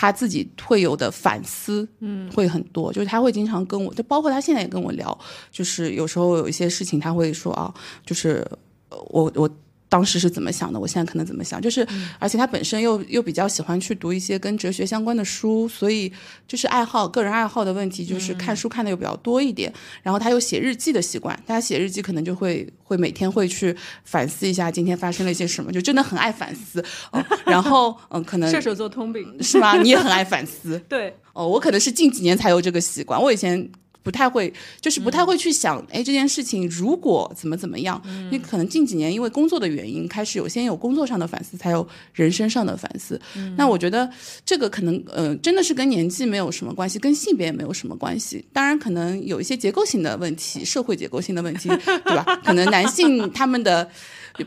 [0.04, 5.18] 他自己会有的反思，嗯，会很多，就是他会经常跟我，就包括他现在也跟我聊，
[5.50, 7.74] 就是有时候有一些事情他会说啊，
[8.06, 8.46] 就是
[8.89, 9.50] 我我。
[9.93, 10.79] 当时是怎么想的？
[10.79, 11.62] 我现在可能怎么想？
[11.62, 16.12] 就是，而且他本身又又比较喜欢去读一些跟哲学相关的书，所以
[16.47, 19.71] 就是爱好个人爱好的问题，就是看书看的又比较多一点。
[20.01, 26.84] 然后他有写日记的习惯，大家写日记可能就会会每天会去反思一下今天发生了一些什么，就真的很爱反思。
[27.45, 29.77] 然后嗯，可能射手座通病是吗？
[29.79, 30.82] 你也很爱反思？
[30.89, 33.69] 对哦，我可能是近几年才有这个习惯，我以前。
[34.04, 43.20] 不太会，就是不太会去想，哎，这件事情如果怎么怎么样，你可能近几年因为工作的原因，开始有先有工作上的反思，才有人生上的反思。
[43.58, 44.08] 那我觉得
[44.46, 48.44] 这个可能，呃，真的是跟年纪没有什么关系，跟性别也没有什么关系。
[48.52, 51.70] 当然，可能有一些结构性的问题，社会结构性的问题，
[52.04, 52.26] 对吧？
[52.44, 53.89] 可能男性他们的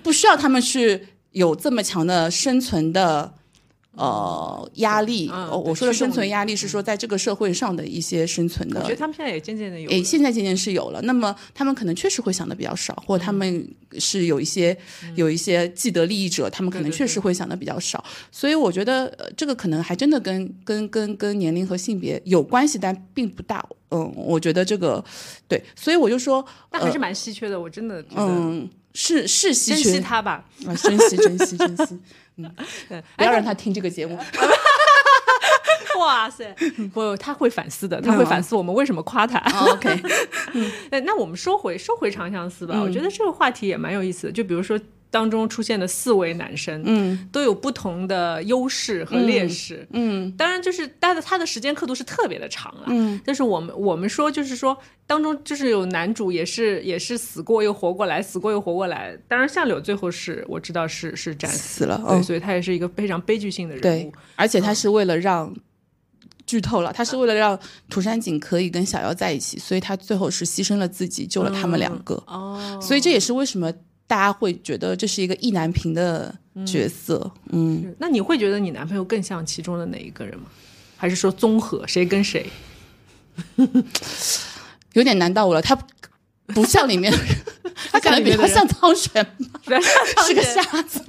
[0.02, 1.00] 不需要他们去
[1.32, 3.32] 有这么强的生存的。
[3.96, 8.80] 呃，压力，我说的生存压力是说在这个社会上的一些生存的。
[8.80, 9.90] 我觉得他们现在也渐渐的有。
[9.90, 11.00] 哎，现在渐渐是有了。
[11.02, 13.66] 那么他们可能确实会想的比较少，或他们
[13.98, 14.76] 是有一些
[15.14, 18.04] 有一些既得利益者，他们可能确实会想的比较少。
[18.30, 23.66] 所以我觉得这个可能还真的跟跟跟跟年龄和性别有关系，但并不大。
[23.90, 25.02] 嗯，我觉得这个
[25.48, 27.58] 对，所以我就说，那还是蛮稀缺的。
[27.58, 32.00] 我真的嗯，是是惜他吧，啊，珍惜珍惜珍惜。
[32.36, 32.50] 嗯，
[33.16, 34.18] 不要让他听这个节目。
[36.00, 36.54] 哇塞，
[36.92, 39.38] 不，他会反思的，他会反思我们为什么夸他。
[39.70, 40.00] OK，
[41.04, 44.32] 那我们说回收回长相思吧，我觉得这个话题也蛮有意思的。
[44.32, 44.78] 就比如说。
[45.16, 54.76] 当中出现的四位男生，嗯，都有不同的优势和劣势，嗯，当然就是待的他的时间刻度是特别的长了，嗯，但是我们我们说就是说
[55.06, 61.84] 当中就是有男主也是也是死过又活过来，死过又活过来，当然相柳最后是我知道是是战死。
[61.84, 65.50] 了，对，所以他也是一个非常悲剧性的人物，而且他是为了让
[66.44, 73.72] 剧透了，他是为了让涂山璟可以跟小夭在一起，所以他最后是牺牲了自己救了他们两个，哦，所以这也是为什么。
[74.06, 76.34] 大家会觉得这是一个意难平的
[76.66, 80.46] 角色，嗯，那你会觉得你男朋友更像其中的哪一个人吗？
[80.96, 82.46] 还是说综合谁跟谁？
[84.94, 85.76] 有点难到我了，他
[86.46, 87.12] 不像里面，
[87.92, 89.26] 他可能比较像苍玄，
[90.26, 91.04] 是个瞎子，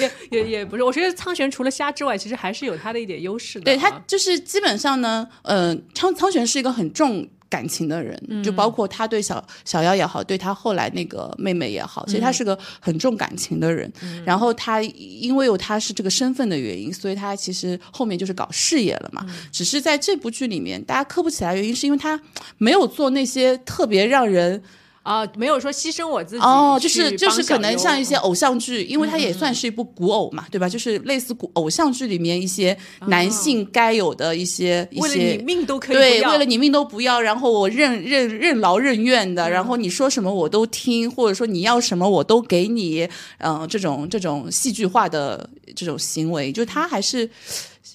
[0.00, 0.82] 也也也不是。
[0.82, 3.64] 我觉得苍玄除了瞎之外，其实还是有他的一点优势的。
[3.66, 7.28] 对他就是基本上呢，呃，苍苍玄是一个很重。
[7.54, 13.88] 感情的人，就包括他对小小妖也好，对他后来那个妹妹也好，其实他是个很重感情的人。
[14.24, 19.24] 然后他因为有他是这个身份的原因，所以他其实后面就是搞事业了嘛。
[19.52, 22.20] 只是在这部剧里面，大家磕不起来，原因是因为他
[22.58, 24.60] 没有做那些特别让人
[25.04, 30.66] 啊，没有说牺牲我自己哦，就是就是可能像一些偶像剧，因为它也算是一部古偶嘛，对吧？
[30.66, 32.76] 就是类似古偶像剧里面一些
[33.08, 35.36] 男性该有的一些一为了你些。
[35.44, 43.06] 命都可以对，为了你命都不要，然后我任任任劳任怨的，然后你说什么我都听，或者说你要什么我都给你，
[43.38, 47.28] 嗯、这种这种戏剧化的这种行为，就他还是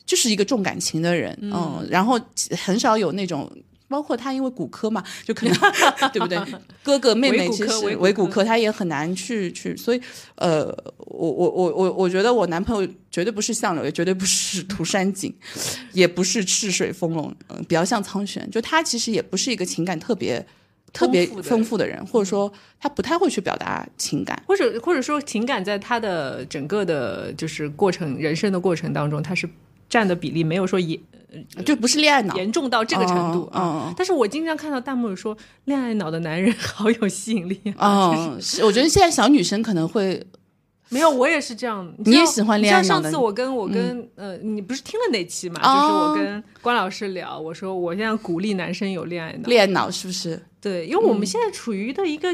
[0.06, 2.20] 就是一个重感情的人，嗯，然后
[2.64, 3.52] 很少有那种。
[3.90, 5.56] 包括他，因为骨科嘛， 就可能
[6.14, 6.40] 对不对？
[6.84, 10.02] 哥哥妹妹骨其实科伪骨科他也很难去去，所以
[10.36, 10.66] 呃，
[10.98, 15.34] 我我我我我觉得我男朋友绝对不是相柳，也绝对不是涂山璟，
[15.92, 18.48] 也不是赤水丰隆，嗯、比较像苍玄。
[18.52, 20.46] 就他其实也不是一个情感特别
[20.94, 24.42] 特别丰富的人，或者说他不太会去表达情感。
[24.48, 29.50] 或者或者说情感在他的整个的，就是过程人生的过程当中，他是
[29.88, 31.00] 占的比例没有说严
[31.64, 38.12] 就不是恋爱脑，严重到这个程度嗯但是我经常看到弹幕有说，恋爱脑的男人好有吸引力啊。
[38.16, 40.26] 嗯， 是我觉得现在小女生可能会，
[40.90, 41.94] 没有，我也是这样。
[42.00, 45.60] 你也喜欢恋爱脑上次我跟我跟、呃，你不是听了那期嘛？
[45.62, 49.48] 哦就是我跟关老师聊，我说我现在鼓励男生有恋爱脑。
[49.48, 50.42] 恋爱脑是不是？
[50.60, 52.34] 对，因为我们现在处于的一个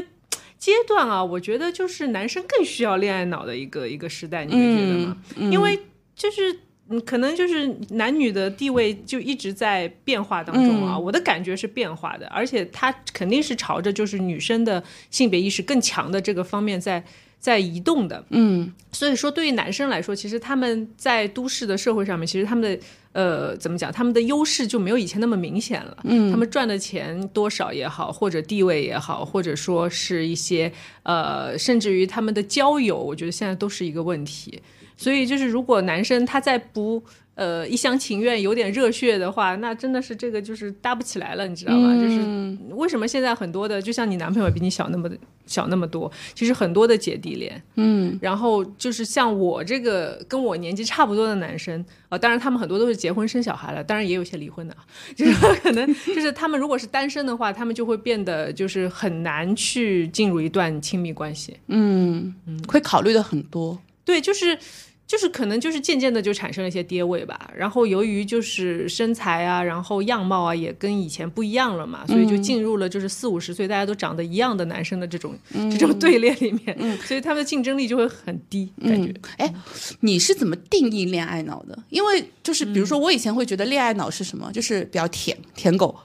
[0.58, 5.16] 阶段啊，我觉得就是男生更需要恋爱脑的一个一个时代，你们觉得吗？
[5.52, 5.78] 因为
[6.14, 6.60] 就是。
[6.88, 17.02] 嗯，可能就是男女的地位就一直在变化当中啊，我的感觉是变化的，而且它肯定是朝着就是女生的性别意识更强的这个方面在
[17.38, 18.24] 在移动的。
[18.30, 22.78] 嗯所以说，对于男生来说，其实他们在都市的社会上面，其实他们的
[23.12, 25.98] 呃怎么讲，他们的优势就没有以前那么明显了。
[26.04, 30.72] 嗯，他们赚的钱多少也好，或者地位也好，或者说是一些
[31.02, 34.62] 呃，甚至于他们的交友，我觉得现在都是一个问题。
[34.96, 37.02] 所以就是，如果男生他再不
[37.34, 41.94] 呃一厢情愿、有点热血的话，那真的是这个就是搭不起来了，你知道吗？
[41.94, 45.10] 就是为什么现在很多的，就像你男朋友比你小那么
[45.46, 61.56] 小那么多，其实很多的姐弟恋，嗯然后就是像我这个跟我年纪差不多的男生啊、当然他们很多都是结婚生小孩了，当然也有一些离婚的啊， 就是可能就是他们如果是单身的话，他们就会变得就是很难去进入一段亲密关系。
[61.66, 62.32] 嗯
[62.68, 63.78] 会考虑的很多。
[64.06, 64.58] 对，就是
[65.06, 67.50] 就是可能就是渐渐的就产生了一些跌位吧。
[67.54, 79.12] 然后由于就是身材啊，然后样貌啊也跟以前不一样了嘛，所以就进入了就是四五十岁大家都长得一样的男生的这种、这种队列里面，所以他们的竞争力就会很低，感觉。
[79.36, 79.52] 哎，
[80.00, 81.78] 你是怎么定义恋爱脑的？
[81.90, 85.96] 因为就是比如说，我以前会觉得恋爱脑是什么，就是比较舔舔狗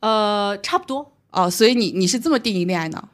[0.00, 1.12] 呃，差不多。
[1.30, 3.08] 哦，所以你你是这么定义恋爱脑？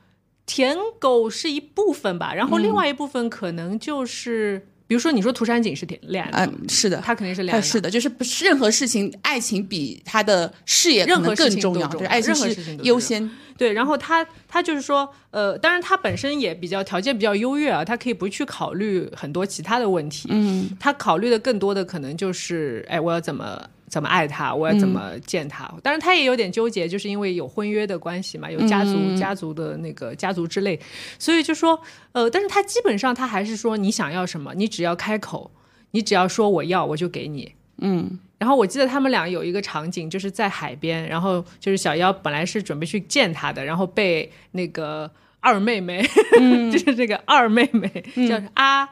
[0.46, 13.28] 舔狗是一部分吧，然后另外一部分可能就是，比如说你说涂山璟是舔恋爱脑，嗯，是的，他肯定是恋爱脑，是的，就是不是任何事情，爱情比他的事业任何更重要，情都重要就是爱情是优先。
[13.59, 23.59] 对，然后他他就是说，呃，当然他本身也比较条件比较优越啊，他可以不去考虑很多其他的问题，嗯，他考虑的更多的可能就是，哎，我要怎么
[23.96, 25.64] 怎么爱他，我要怎么见他。
[25.82, 30.78] 当然他也有点纠结，就是因为有婚约的关系嘛，有家族、家族的那个家族之类，
[31.18, 31.80] 所以就说，
[32.12, 35.50] 呃，但是他基本上他还是说你想要什么，你只要开口，
[35.92, 38.18] 你只要说我要，我就给你，嗯。
[38.37, 46.06] 然后我记得他们俩有一个场景，就是在海边，然后就是小妖本来是准备去见他的，然后被那个二妹妹，
[46.70, 47.88] 就是这个二妹妹、
[48.28, 48.87] 叫阿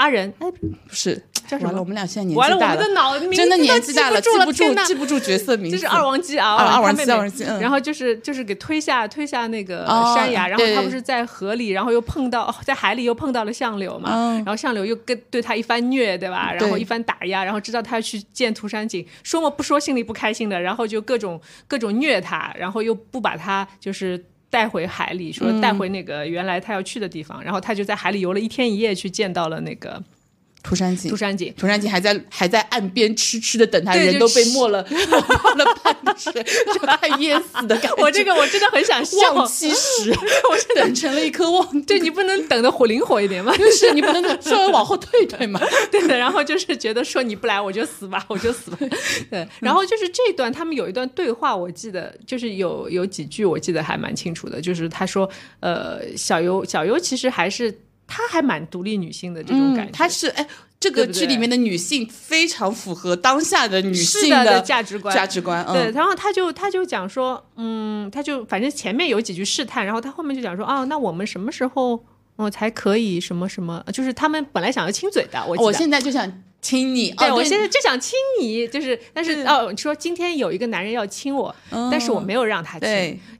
[0.00, 5.76] 阿仁，哎，不是， 叫什么完了，我们俩现在年完了，我纪大们的脑真的都年纪大了，记不住，记不住记不住角色名字。
[5.76, 16.50] 这是二王姬啊，啊二王姬二王姬嗯然后就是就是给推下推下那个哦山崖，然后他不是在河里，然后又碰到哦在海里又碰到了相柳嘛，嗯然后相柳又跟对他一番虐，对吧？
[16.52, 24.24] 然后一番打压，然后知道他要去见涂山璟，说嘛不说心里不开心的，然后就各种各种虐他，然后又不把他就是。
[24.50, 30.02] 带回海里，说带回那个原来他要去的地方，然后他就在海里游了一天一夜，去见到了那个
[30.62, 31.52] 涂山璟涂，山璟。
[31.54, 36.32] 涂山璟还在还在岸边痴痴的等他，人都被没了 没了半水，
[36.74, 37.94] 就快淹死的感觉。
[38.02, 40.10] 我这个我真的很想笑，忘妻石，
[40.50, 43.56] 我是等成了一颗望，对你不能等的火灵活一点吗？
[43.56, 45.60] 就是你不能稍微往后退退嘛。
[45.90, 48.78] 对的，然后就是觉得说你不来我就死吧，我就死吧。
[49.30, 55.28] 对，然后就是这段他们有一段对话，我记得就是有有几句我记得还蛮清楚的，就是他说，
[55.60, 57.74] 呃，小优小优其实还是
[58.10, 60.46] 她还蛮独立女性的这种感觉，她是哎，
[60.80, 65.64] 这个剧里面的女性非常符合当下的女性的的价值观价值观。
[65.68, 72.04] 嗯对，然后她就她就讲说，嗯，她就反正前面有几句试探，然后她后面就讲说，啊，那我们什么时候？
[72.36, 76.26] 哦，才可以什么什么，就是他们本来想要亲嘴的，我我现在就想
[76.60, 81.54] 亲你，对哦我现在就想亲你，就是，但是哦，说今天有一个男人要亲我，
[81.90, 82.88] 但是我没有让他亲，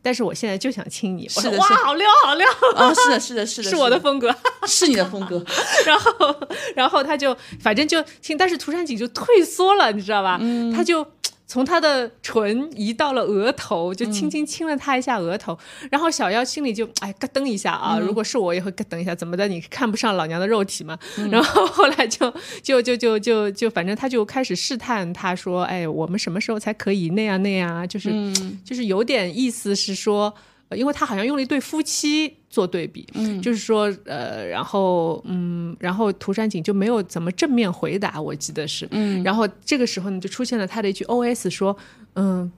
[0.02, 4.34] 但是我现在就想亲你，我说哇，好撩好撩，哦，是的，是的，是的， 是我的风格。
[4.66, 5.42] 是你的风格，
[5.86, 6.36] 然后，
[6.76, 10.38] 然后他就反正就亲，但是涂山璟就退缩了，你知道吧？
[10.40, 10.72] 嗯。
[10.72, 11.04] 他就
[11.51, 15.59] 从他的唇移到了额头，就嗯轻轻亲了他一下额头。
[15.90, 19.48] 然后小妖心里就哎咯噔一下啊，嗯如果是我也会咯噔一下，怎么的？
[19.48, 20.96] 你看不上老娘的肉体嘛？
[21.18, 22.32] 嗯然后后来就
[22.62, 27.84] 就就就就就反正他就开始试探他说，哎，我们什么时候才可以那样那样啊？
[27.84, 30.32] 就是、嗯就是有点意思是说。
[30.70, 41.76] 呃因为他好像用了一对夫妻做对比，嗯，就是说，呃，然后，嗯，然后涂山璟就没有怎么正面回答，我记得是，嗯，然后这个时候呢，就出现了他的一句 O.S 说，
[42.14, 42.50] 嗯，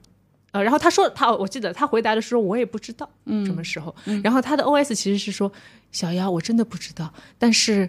[0.52, 5.50] 呃，然后他说他，我记得他回答的时候，我也不知道，嗯，什么时候，然后他的 O.S 其实是说，
[5.90, 7.88] 小妖，我真的不知道，但是。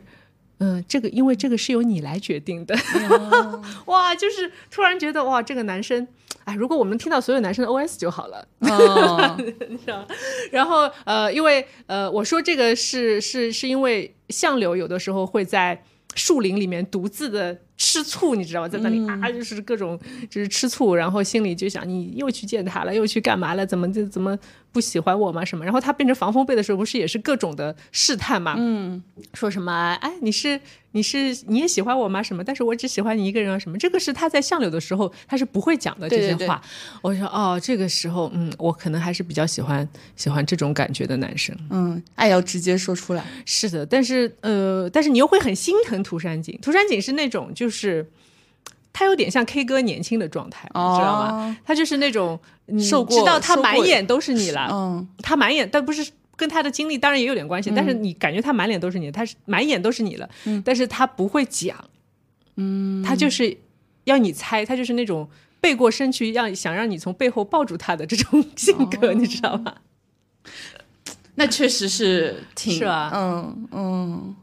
[0.63, 2.73] 嗯，这个因为这个是由你来决定的，
[3.87, 6.07] 哇，就是突然觉得哇，这个男生，
[6.45, 9.37] 哎，如果我们听到所有男生的 OS 就好了，哦，
[10.51, 15.83] 然后呃，因为呃，我说这个是是是因为相柳有的时候会在
[16.15, 18.67] 树林里面独自的吃醋，你知道吗？
[18.67, 19.99] 在那里、啊，就是各种
[20.29, 23.65] 就是吃醋，然后心里就想你又去见他了，又去干嘛了？
[23.65, 24.37] 怎么就怎么
[24.71, 25.43] 不喜欢我吗？
[25.43, 25.63] 什么？
[25.65, 28.55] 然后他变成防风被的时候，不是也是各种的试探吗？
[28.57, 29.01] 嗯，
[29.33, 30.59] 说什么哎，你是
[30.91, 32.21] 你是你也喜欢我吗？
[32.21, 32.43] 什么？
[32.43, 33.57] 但是我只喜欢你一个人啊？
[33.57, 33.77] 什么？
[33.77, 36.61] 这个是他在相柳的时候他是不会讲的这对对对些话。
[37.01, 41.55] 我说哦，这个时候嗯，我可能还是比较喜欢喜欢这种感觉的男生。
[41.71, 46.59] 嗯，爱要直接说出来，是的，但是呃，但是你又会很心疼涂山璟。
[46.59, 48.09] 涂山璟是那种就是。
[48.95, 51.57] 他有点像 K 歌年轻的状态，你知道吗？
[51.65, 60.29] 他就是那种你受过知道他满眼都是你了，嗯，他满眼，但不是跟他的经历当然也有点关系，但是你感觉他满脸都是你，他是满眼都是你了，
[60.63, 61.75] 但是他不会讲，
[62.57, 63.57] 嗯，他就是
[64.03, 65.27] 要你猜，他就是那种
[65.59, 69.73] 背过身去让想让你从背后抱住他的这种性格，你知道吗？
[71.33, 74.35] 那确实是挺是吧嗯嗯。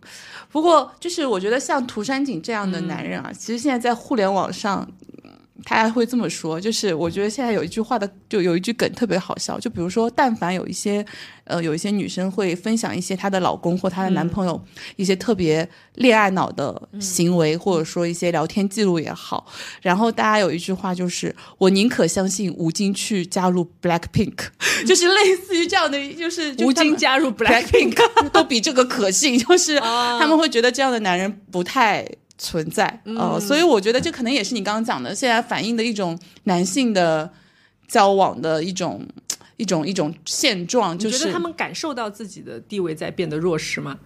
[0.53, 4.87] 不过，就是我觉得像涂山璟这样的男人啊，其实现在在互联网上，
[5.25, 5.30] 嗯
[5.65, 11.05] 他还会这么说，就是我觉得现在有一句话的，就有一句梗特别好笑，就比如说，但凡有一些
[11.45, 14.61] 呃有一些女生会分享一些她的老公或她的男朋友
[14.97, 19.47] 一些特别恋爱脑的行为，或者说一些聊天记录也好，
[19.83, 24.37] 然后大家有一句话就是，我宁可相信吴京去加入 Black Pink，
[24.87, 30.19] 就是类似于这样的，就是吴京加入 Blackpink Blackpink，都比这个可信，就是啊。
[30.19, 32.07] 他们会觉得这样的男人不太
[32.41, 37.31] 存在呃，嗯所以我觉得这可能也是你刚刚讲的，现在反映的一种男性的
[37.87, 39.07] 交往的一种
[39.59, 43.99] 一种一种现状，就是你觉得他们感受到自己的地位在变得弱势吗？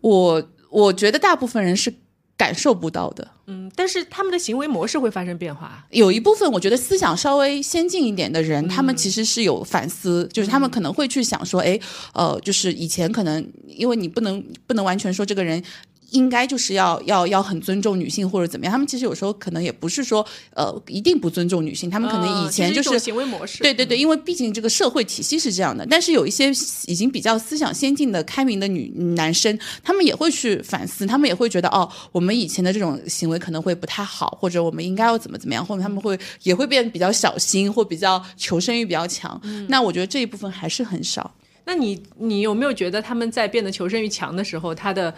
[0.00, 1.92] 我我觉得大部分人是
[2.36, 3.28] 感受不到的。
[3.46, 5.84] 嗯，但是他们的行为模式会发生变化。
[5.90, 11.78] 有一部分我觉得思想稍微先进一点的人，他们其实是有反思，就是他们可能会去想说，哎，
[12.14, 15.60] 呃，就是以前可能因为你不能不能完全说这个人。
[16.12, 23.62] 应该就是要要要很尊重女性或者怎么样，他们其实有时候可能也不是说呃一定不尊重女性，他们可能以前就是行为模式。
[23.62, 26.50] 对对对，因为毕竟这个社会体系是这样的，但是有一些
[26.86, 39.40] 已经比较思想先进的、开明的女男生，他们也会去反思，他们也会觉得哦，我们以前的这种行为可能会不太好，或者我们应该要怎么怎么样，或者他们会也会变得比较小心，或比较求生欲比较强。
[39.68, 41.34] 那我觉得这一部分还是很少。
[41.64, 45.14] 那你你有没有觉得他们在变得求生欲强的时候，他的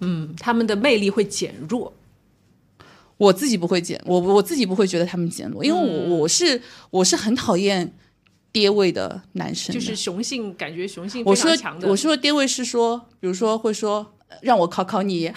[0.00, 1.92] 嗯他们的魅力会减弱？
[3.16, 7.92] 我自己不会减，我我自己不会觉得他们减弱，因为我我是我是很讨厌
[8.50, 11.50] 爹味的男生的，就是雄性感觉雄性我说。
[11.82, 15.30] 我说爹味是说，比如说会说呃让我考考你，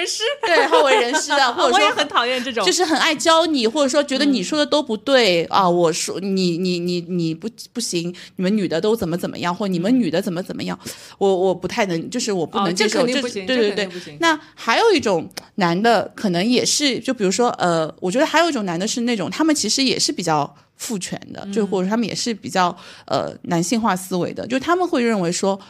[0.00, 10.78] 人师， 对好为人师的， 或者说我也很讨厌这种，就是很爱教你，或者说觉得你说的都不对、啊，我说你你你你不不行，你们女的都怎么怎么样，或你们女的怎么怎么样，
[11.18, 14.16] 我我不太能，就是我不能接受，这肯定不行对对对。
[14.20, 22.74] 那还有一种男的，可能也是，就比如说呃，我觉得还有一种男的是那种，他们其实也是比较父权的，就或者说他们也是比较
[23.06, 25.60] 呃男性化思维的，就他们会认为说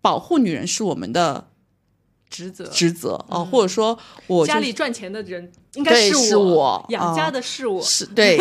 [0.00, 1.46] 保护女人是我们的
[2.28, 2.64] 职责。
[2.68, 8.38] 职责哦、或者说我就家里赚钱的人应该对是是我养家哦的是我，是对。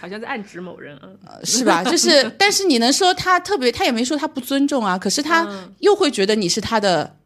[0.00, 1.08] 好像在暗指某人啊。
[1.44, 1.84] 是吧？
[1.84, 7.16] 就是， 但是你能说他特别，他也没说他不尊重啊，可是他嗯又会觉得你是他的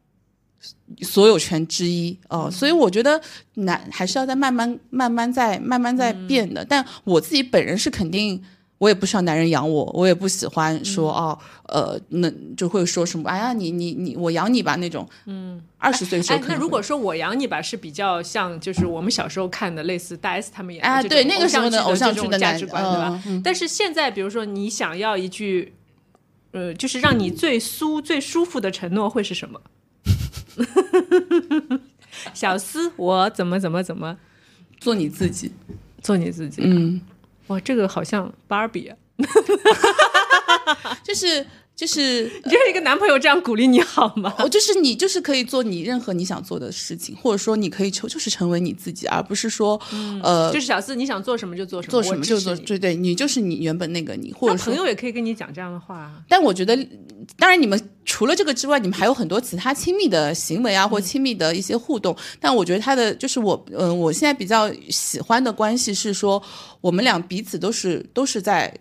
[1.03, 3.21] 所有权之一哦、所以我觉得
[3.55, 6.65] 难还是要在慢慢、慢慢在、慢慢在变的。
[6.65, 8.43] 但我自己本人是肯定，
[8.85, 15.09] 我也不需要男人养我，我也不喜欢说哦，呃，那就会说什么，哎呀，你你你，我养你吧那种。
[15.25, 23.23] 嗯，二十岁的时候哎，那如果说我养你吧，是比较像就是我们小时候看的类似大 S 他们演的啊这种对那个时候的偶偶像剧剧的价值观，对吧？
[23.27, 25.73] 嗯但是现在，比如说你想要一句，
[26.53, 29.59] 呃，就是让你最酥、最舒服的承诺会是什么？
[32.35, 34.19] 小思，我怎么怎么怎么
[34.79, 35.51] 做你自己。
[36.03, 36.61] 做你自己？
[36.63, 37.01] 嗯，
[37.49, 38.97] 哇，这个好像芭比啊！
[41.05, 41.47] 就是
[41.77, 42.25] 就是。
[42.45, 44.35] 你觉得一个男朋友这样鼓励你好吗？
[44.39, 49.81] 哦，就是你，就是可以做你任何你想做的事情，或者说你可以就就是成为你自己，而不是说，
[50.23, 56.23] 呃，就是小四，你想做什么就做什么，做什么就做，对对，你就是你原本那个你，或者朋友也可以跟你讲这样的话啊。
[56.29, 56.77] 但我觉得，
[57.39, 62.15] 当然你们除了这个之外，你们还有很多其他亲密的行为啊，或亲密的一些互动。
[62.39, 66.43] 但我觉得他的就是我，嗯、我现在比较喜欢的关系是说，
[66.81, 68.73] 我们俩彼此都是都是在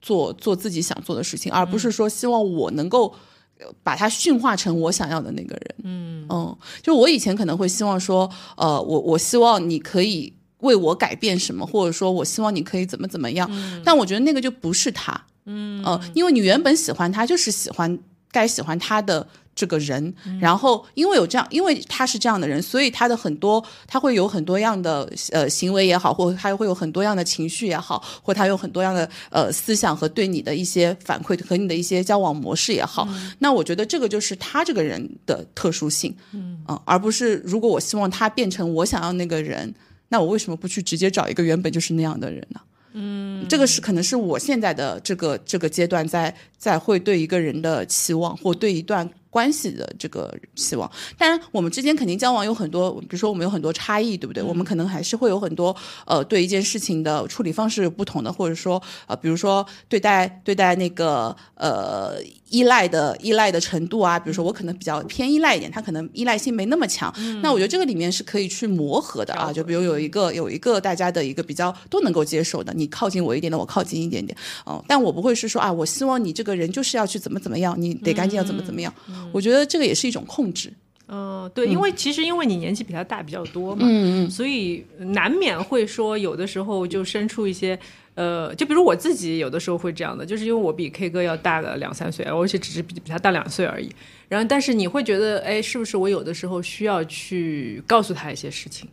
[0.00, 3.14] 做做自己想做的事情，而不是说希望我能够。
[3.62, 6.26] 呃把它驯化成我想要的那个人，嗯。
[6.30, 8.26] 嗯，就我以前可能会希望说，
[8.56, 13.46] 呃，我我希望你可以为我改变什么，或者说我希望你可以怎么怎么样，
[13.84, 15.84] 但我觉得那个就不是他，嗯。
[15.84, 17.98] 呃，因为你原本喜欢他，就是喜欢
[18.32, 19.28] 该喜欢他的
[19.60, 33.06] 这个人，然后因为有这样，因为他是这样的人，所以他的很多他会有很多样的呃行为也好，或者他会有很多样的情绪也好，或他有很多样的呃思想和对你的一些反馈和你的一些交往模式也好，
[33.40, 39.74] 那我觉得这个就是他这个人的特殊性，嗯、而不是如果我希望他变成我想要那个人，
[40.08, 42.60] 那我为什么不去直接找一个原本就是那样的人呢？
[42.94, 43.20] 嗯。
[43.48, 50.90] 这个是可能是我现在的这个这个阶段在在会对一个人的期望，或对一段关系的这个希望。
[51.16, 54.42] 当然，我们之间肯定交往有很多，比如说我们有很多差异，对不对？
[54.42, 55.74] 我们可能还是会有很多
[56.04, 62.16] 呃对一件事情的处理方式不同的，或者说呃，比如说对待对待那个呃
[62.50, 67.12] 依赖的依赖的程度啊，比如说我可能比较偏依赖一点，他可能依赖性没那么强。
[67.42, 74.36] 那我觉得这个里面是可以去磨合的啊，就比如有一个有一个大家的一个比较都能够接受的，你靠近我一点的，我靠近一点点，
[74.66, 78.92] 嗯，但我不会是说啊，我希望你这个人就是要去怎么怎么样，你得赶紧要怎么怎么样。
[79.32, 80.72] 我觉得这个也是一种控制。
[81.12, 87.78] 嗯、对，因为其实因为你年纪比他大比较多嘛，嗯嗯，所以难免会说有的时候就生出一些。
[88.16, 93.88] 呃，就比如我自己有的时候会这样的，就是因为我比 K 哥要大个两三岁，而且只是比比他大两岁而已。
[94.28, 98.88] 然后，但是你会觉得，哎，是不是我有的时候需要去告诉他一些事情？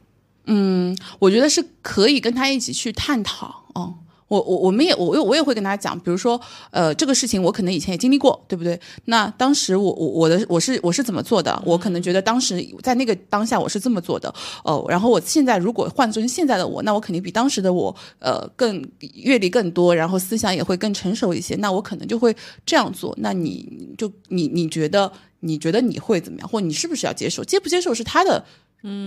[0.45, 3.65] 嗯我觉得是可以跟他一起去探讨。
[3.74, 3.95] 哦，
[4.28, 6.39] 我我我们也我我也会跟他讲，比如说
[6.71, 8.80] 呃这个事情我可能以前也经历过，对不对？
[9.05, 11.61] 那当时我我我的我是我是怎么做的？
[11.65, 14.34] 我可能觉得当时在那个当下我是这么做的。
[14.63, 21.55] 哦，然后我现在如果换成现在的我，那我肯定比当时的我呃更阅历更多，然后思想也会更成熟一些。
[21.55, 23.15] 那我可能就会这样做。
[23.19, 26.47] 那你就你你觉得你觉得你会怎么样？
[26.49, 27.43] 或你是不是要接受？
[27.43, 28.43] 接不接受是他的。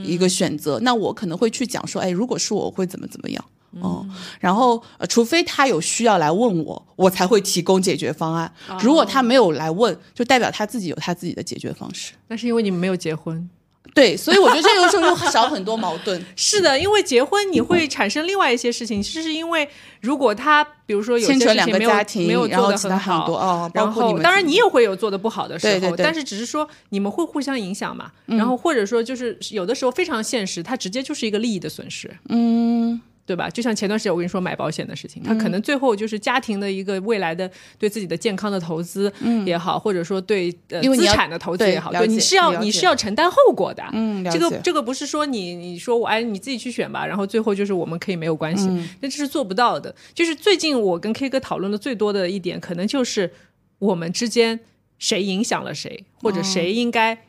[0.05, 3.43] 一个选择，那我可能会去讲说，哎，如果是我，我会怎么怎么样，
[3.81, 4.05] 哦、
[4.41, 8.53] 然后呃，除非他有需要来问我，我才会提供解决方案。
[8.83, 12.13] 如果他没有来问，就代表他自己有他自己的解决方式。
[12.27, 13.49] 那是因为你们没有结婚。
[13.93, 16.25] 对，所以我觉得这个时候就少很多矛盾。
[16.37, 19.69] 是的，因为结婚你会产生另外一些事情，就是因为
[20.01, 33.01] 如果他比如说有些牵扯两个事情没有家庭没有然后其他做的很多哦包然括你们当然你也会有做的不好的时候，对对对但是只是说你们会互相影响嘛，然后或者说就是有的时候非常现实，它直接就是一个利益的损失，嗯。
[33.31, 33.49] 对吧？
[33.49, 39.13] 就像前段时间我跟你说买保险的事情，他可能最后就是家庭的一个未来的对自己的健康的投资
[39.47, 43.85] 也好，或者说对呃资产的投资也好，对对你是要你是要承担后果的。
[43.93, 49.95] 嗯，了这个这个不是说你你说我哎你自己去选吧，然后最后就是我们可以没有关系，嗯那这是做不到的。
[50.13, 53.31] 就是最近我跟 K 哥讨论的最多的一点，可能就是
[53.79, 54.59] 我们之间
[54.99, 57.27] 谁影响了谁，或者谁应该。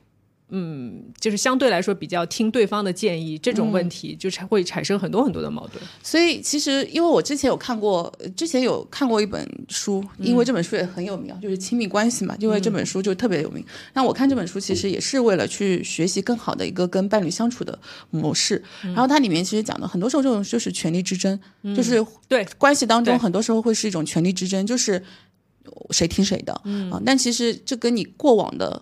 [0.52, 5.82] 嗯，就是相对来说比较听对方的建议，这种问题就产会产生很多很多的矛盾。
[6.04, 13.66] 所以其实，因为我之前有看过，呃之前有看过一本书，因为这本书也很有名啊，就是亲密关系嘛，因为这本书就特别有名。
[13.93, 17.80] 那我看这本书其实也是为了去学习更好的一个跟伴侣相处的
[18.10, 18.62] 模式。
[18.82, 21.39] 然后它里面其实讲的很多时候这种就是权力之争，
[21.76, 25.02] 就是对关系当中很多时候会是一种权力之争，就是
[25.91, 28.82] 谁听谁的，嗯啊，但其实这跟你过往的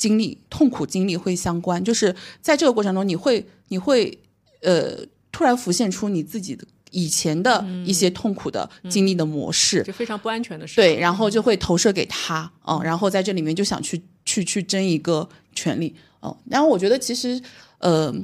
[0.00, 4.18] 经历、痛苦经历会相关，就是在这个过程中，你会你会
[4.62, 4.96] 呃
[5.30, 10.76] 突然浮现出你自己的以前的一些痛苦的经历的模式，就非常不安全的事。
[10.76, 17.38] 对，然后就会投射给他，嗯，然后在这里面就想去去去争一个权利，哦、然后我觉得其实
[17.78, 18.14] 呃，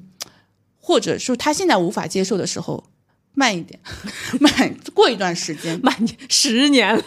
[0.81, 2.83] 或者说他现在无法接受的时候。
[3.39, 3.79] 慢一点，
[4.41, 5.95] 慢过一段时间，慢
[6.31, 7.03] 十年了，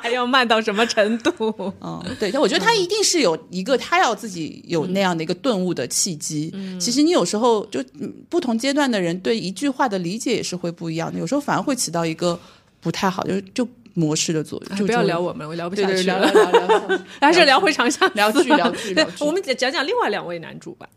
[0.00, 1.72] 还要慢到什么程度？
[1.82, 6.50] 嗯，对，但我觉得他一定是有一个他要自己有那样的一个顿悟的契机。
[6.80, 7.84] 其实你有时候就
[8.30, 12.40] 不同阶段的人对一句话的理解也是会不一样的，有时候反而会起到一个
[12.80, 14.78] 不太好，就是就模式的作用。
[14.78, 18.94] 就不要聊我们，我聊不下去，聊聊聊聊， 还是聊回长相， 聊剧聊剧。
[18.94, 20.88] 对，我们讲讲另外两位男主吧。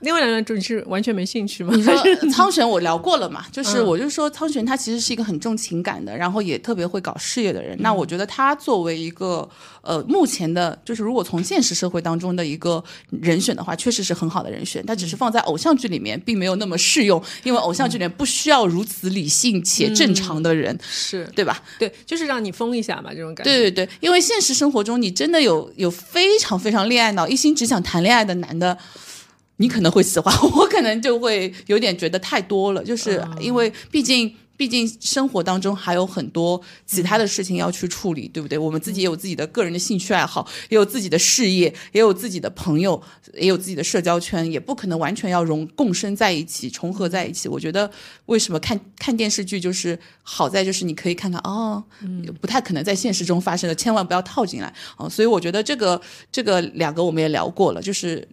[0.00, 1.72] 另外两个主你是完全没兴趣吗？
[1.74, 1.94] 你说
[2.30, 3.44] 苍玄我聊过了嘛？
[3.50, 7.76] 就是我就说苍玄他其实是一个很重情感的，然后也特别会搞事业的人。
[7.80, 9.48] 那我觉得他作为一个
[9.82, 14.82] 呃目前的，就是如果从现实社会当中的一个人选的话，确实是很好的人选。
[14.86, 21.62] 但只是放在偶像剧里面，并没有那么适用，因为偶像剧里面不需要如此理性且正常的人，是对吧？
[21.78, 23.50] 对，就是让你疯一下嘛，这种感觉。
[23.50, 28.78] 对对对，因为现实生活中你真的有有非常非常恋爱脑，一心只想谈恋爱的男的。
[29.56, 38.56] 你可能会喜欢， 我可能就会有点觉得太多了，就是因为毕竟毕竟生活当中还有很多其他的事情要去处理，对不对？
[38.56, 43.00] 我们自己也有自己的个人的兴趣爱好，也有自己的事业，也有自己的朋友，
[43.34, 47.48] 也有自己的社交圈，也不可能完全要融共生在一起，重合在一起。
[47.48, 47.90] 我觉得
[48.26, 51.82] 为什么看看电视剧就是好在就是你可以看看哦，
[52.40, 55.08] 不太可能在现实中发生的，千万不要套进来啊！
[55.08, 56.00] 所以我觉得这个
[56.30, 58.26] 这个两个我们也聊过了，就是。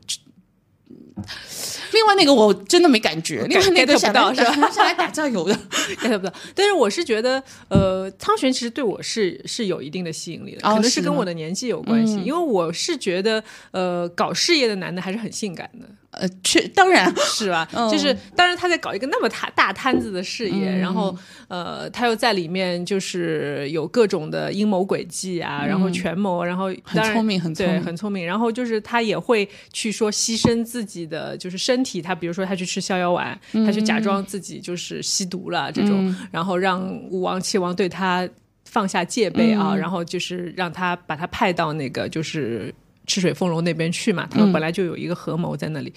[1.93, 4.69] 另外那个我真的没感觉，另外那个想到是吧？
[4.71, 5.53] 上来打酱油的，
[6.01, 6.33] get 不到。
[6.55, 15.85] 但是我是觉得，呃，苍玄其实对我是是有一定的吸引力的，可能是跟我的年纪有关系，因为我是觉得，呃，搞事业的男的还是很性感的。
[16.11, 21.15] 呃，确当然 是吧，就是当然他在搞一个那么大大摊子的事业，然后
[21.47, 28.25] 呃，他又在里面就是有各种的阴谋诡计啊，然后权谋，然后很聪明，很对，很聪明。
[28.25, 38.27] 然后就是他也会去说牺牲自己的就是身体，他比如说他去吃逍遥丸，他去假装自己就是吸毒了这种，然后让武王、齐王对他
[38.65, 42.73] 放下戒备啊，然后就是让他把他派到那个就是。
[43.11, 45.93] 赤水丰隆那边去嘛，他们本来就有一个合谋在那里，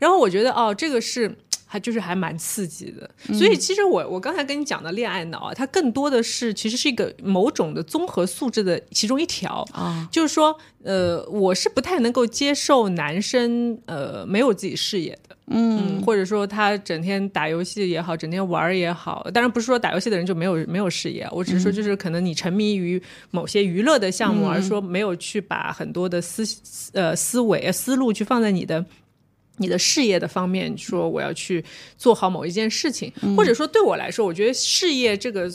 [0.00, 1.32] 然后我觉得哦，这个是
[1.64, 9.64] 还就是还蛮刺激的，所以其实我我刚才跟你讲的恋爱脑啊，它更多的是其实是一个某种的综合素质的其中一条。
[9.72, 15.12] 啊，就是说呃，我是不太能够接受男生呃没有自己事业。
[15.25, 15.25] 的。
[15.48, 26.42] 嗯，或者说他整天打游戏也好，整天玩也好，当然不是说打游戏的人就没有没有事业，我只是说就是可能你沉迷于某些娱乐的项目，而说没有去把很多的思
[26.92, 28.84] 呃思维思路去放在你的
[29.58, 31.64] 你的事业的方面，说我要去
[31.96, 35.48] 做好某一件事情，或者说对我来说，我觉得事业这个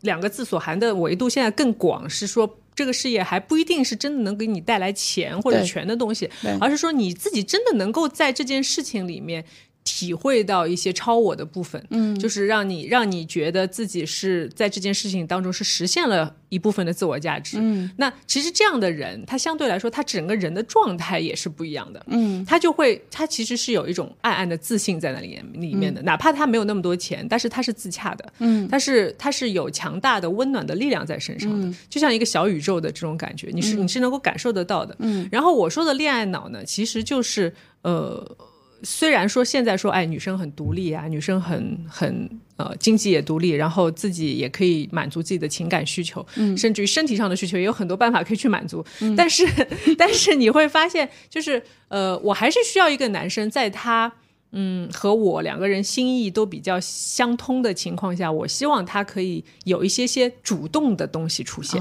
[0.00, 2.58] 两个字所含的维度现在更广，是说。
[2.78, 6.30] 这个事业还不一定是真的能给你带来钱或者权的东西，
[6.60, 9.44] 而是说你自己真的能够在这件事情里面。
[9.88, 38.36] 体会到一些超我的部分，嗯，就是让你让你觉得自己是在这件事情当中是实现了一部分的自我价值，嗯，那其实这样的人，他相对来说，他整个人的状态也是不一样的，嗯，他就会他其实是有一种暗暗的自信在那里里面的，哪怕他没有那么多钱，但是他是自洽的，嗯，他是他是有强大的温暖的力量在身上的，就像一个小宇宙的这种感觉，你是你是能够感受得到的，嗯，然后我说的恋爱脑呢，其实就是呃。
[38.82, 48.84] 虽然说现在说，哎，女生很独立啊，女生很很呃，经济也独立，然后自己也可以满足自己的情感需求，嗯，甚至于身体上的需求也有很多办法可以去满足。
[49.16, 49.46] 但是，
[49.98, 54.12] 但是你会发现，就是呃，我还是需要一个男生，在他
[54.52, 61.80] 嗯和我两个人心意都比较相通的情况下，我希望他可以有一些些主动的东西出现，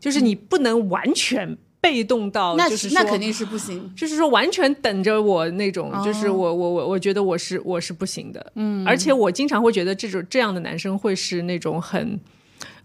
[0.00, 1.56] 就是你不能完全。
[1.84, 12.18] 被动到那就是那肯定是不行，就是说完全等着我那种，就是我我我我觉得我是我是不行的，嗯，而且我经常会觉得这种这样的男生会是那种很，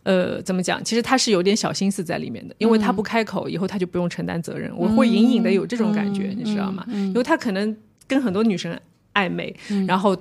[0.03, 0.83] 呃，怎么讲？
[0.83, 4.69] 其实他是有点小心思在里面的，因为他不开口，以后他就不用承担责任。
[4.75, 6.85] 我会隐隐的有这种感觉，你知道吗？
[6.91, 7.73] 因为他可能
[8.05, 8.77] 跟很多女生
[9.13, 9.55] 暧昧，
[9.87, 10.13] 然后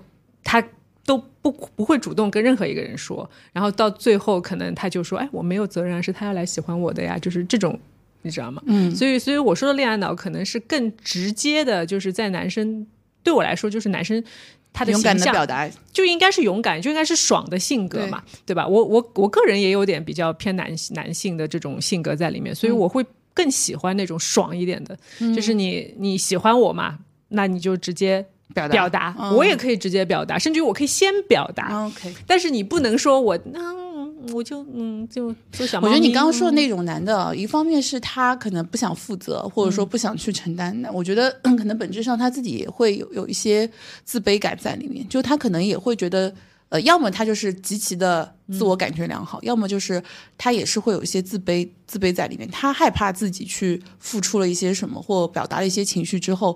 [0.45, 0.62] 他
[1.05, 7.76] 都不不会主动跟任何一个人说，然后到最后可能他就说：“哎，我没有责任，是他要来喜欢我的呀。”就是这种。
[8.23, 8.62] 你知道吗？
[8.66, 12.87] 嗯，所以，所以我说的恋爱脑可能是更直接的，就是在男生
[13.23, 14.23] 对我来说，就是男生
[14.73, 18.66] 他的勇敢的表达就应该是勇敢，就应该是爽的性格嘛，对吧？
[18.66, 24.99] 我我我个人也有点比较偏男男性的这种性格在里面，所以我会更喜欢那种爽一点的，
[25.35, 26.99] 就是你你喜欢我嘛，
[27.29, 33.88] 那你就直接表达，我也可以直接表达，甚至于我可以先表达，OK，但是你不能说我嗯。
[34.33, 35.81] 我就嗯，就就想。
[35.83, 40.91] 我觉得你刚刚说的那种男的，一方面是他可能不想负责，或者说不想去承担的。
[40.93, 43.69] 我觉得 可能本质上他自己也会有有一些
[44.05, 46.33] 自卑感在里面，就他可能也会觉得
[46.71, 50.03] 呃，要么他就是极其的自我感觉良好，要么就是
[50.37, 52.47] 他也是会有一些自卑、自卑在里面。
[52.51, 56.55] 他害怕自己去付出了一些什么，或表达了一些情绪之后，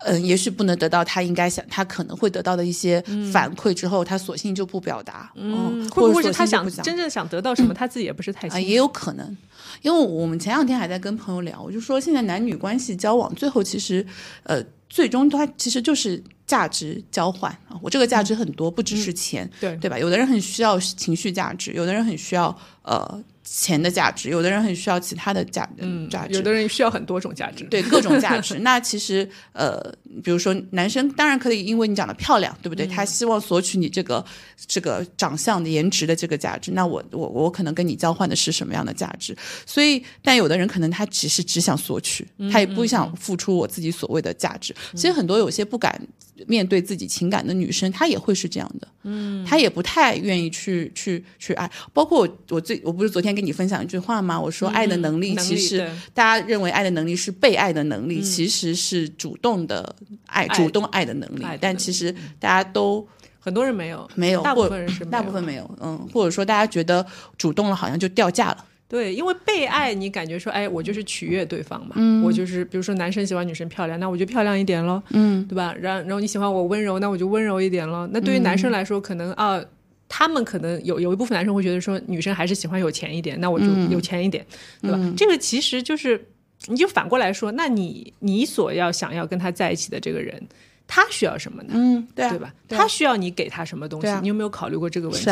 [0.00, 3.02] 嗯，也许不能得到他应该想他可能会得到的一些
[3.32, 5.32] 反馈之后，他索性就不表达。
[5.34, 9.36] 嗯，会不会是他想真正想得到什么，他自己也不是太啊，也有可能。
[9.80, 14.06] 因为我们前两天还在跟朋友聊，我就说现在男女关系交往最后其实，
[14.42, 17.78] 呃，最终他其实就是价值交换啊。
[17.82, 19.98] 我这个价值很多，不只是钱，对对吧？
[19.98, 23.22] 有的人很需要情绪价值，有的人很需要呃。
[23.46, 28.60] 钱的价值，有的人很需要其他的价嗯价值，有的人需要很多种价值，对各种价值。
[28.60, 29.78] 那其实呃，
[30.24, 32.86] 比如说男生当然可以，因为你长得漂亮，对不对？
[32.86, 34.24] 他希望索取你这个
[34.66, 36.72] 这个长相的颜值的这个价值。
[36.72, 39.36] 那我我我可能跟你交换的是什么样的价值？
[39.66, 44.74] 所以，但有的人可能他只是只想索取，他也不想付出我自己所谓的价值。
[44.94, 46.00] 其实很多有些不敢
[46.46, 51.70] 面对自己情感的女生，她也会是这样的，嗯，她也不太愿意去去去爱。
[51.92, 53.34] 包括我我最我不是昨天。
[53.34, 54.40] 跟你分享一句话吗？
[54.40, 61.44] 我说，爱的能力其实大家认为爱的能力是被爱的能力，其实是主动的爱，主动爱的能力。
[61.60, 63.04] 但其实大家都
[63.40, 65.68] 很多人没有，没有，大部分人是大部分没有。
[65.82, 67.04] 嗯，或者说大家觉得
[67.36, 68.64] 主动了好像就掉价了。
[68.94, 71.94] 对，因为被爱，你感觉说，哎，我就是取悦对方嘛。
[71.96, 75.02] 嗯，我就是比如说男生喜欢女生漂亮，那我就漂亮一点咯。
[75.10, 75.74] 嗯，对吧？
[75.80, 78.08] 然然后你喜欢我温柔，那我就温柔一点咯。
[78.12, 79.62] 那对于男生来说，可能啊。
[80.06, 84.46] 他们可能有有一部分男生会觉得说，女生还是喜欢有钱一点，那我就有钱一点，
[84.80, 84.98] 对吧？
[85.16, 86.28] 这个其实就是，
[86.68, 90.40] 你就反过来说，那你你所要想要跟他在一起的这个人，
[90.86, 91.70] 他需要什么呢？
[91.72, 92.54] 嗯，对，对吧？
[92.68, 94.20] 他需要你给他什么东西？
[94.20, 95.24] 你有没有考虑过这个问题？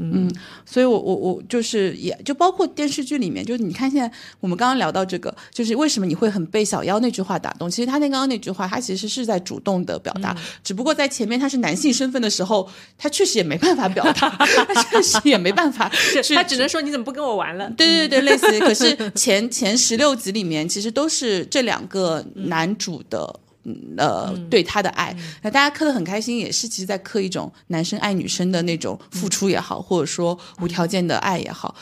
[0.00, 0.32] 嗯，
[0.64, 7.70] 所以，我我我就是也就包括电视剧里面，就是你看现在我们刚刚聊到这个，就是为什么你会很被小妖那句话打动？
[7.70, 10.34] 其实他那刚刚那句话，他其实是在主动的表达，
[10.64, 14.30] 只不过在前面他是男性身份的时候，他确实也没办法表达，
[14.74, 15.90] 他确实也没办法，
[16.34, 17.70] 他只能说你怎么不跟我玩了？
[17.76, 18.58] 对对对，类似。
[18.60, 23.40] 可是 前前十六集里面，其实都是这两个男主的。
[23.96, 31.74] 呃，对他的爱，那大家磕得很开心，也是其实在磕一种男生爱女生的那种付出也好，或者说无条件的爱也好。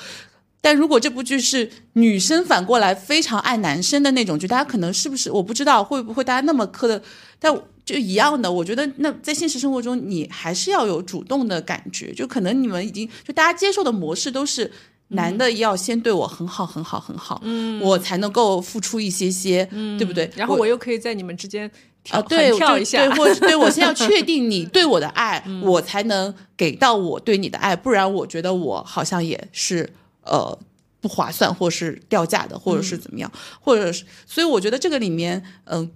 [0.60, 7.00] 但如果这部剧是女生反过来非常爱男生的那种剧，大家可能是不是我不知道会不会大家那么磕的，
[7.38, 8.50] 但就一样的。
[8.50, 14.70] 我觉得那在现实生活中，你还是要有主动的感觉，就可能你们已经就大家接受的模式都是。
[15.08, 20.30] 男的要先对我很好很好很好，嗯，我才能够付出一些些，嗯，对不对？
[20.36, 21.70] 然后我又可以在你们之间
[22.10, 29.88] 啊，对，跳一下， 对，或者对我先要确定你对我的爱， 我才能给到我对你的爱，不然我觉得我好像也是
[30.24, 30.58] 呃
[31.00, 33.30] 不划算，或是掉价的，或者是怎么样，
[33.60, 35.90] 或者是，所以我觉得这个里面，嗯。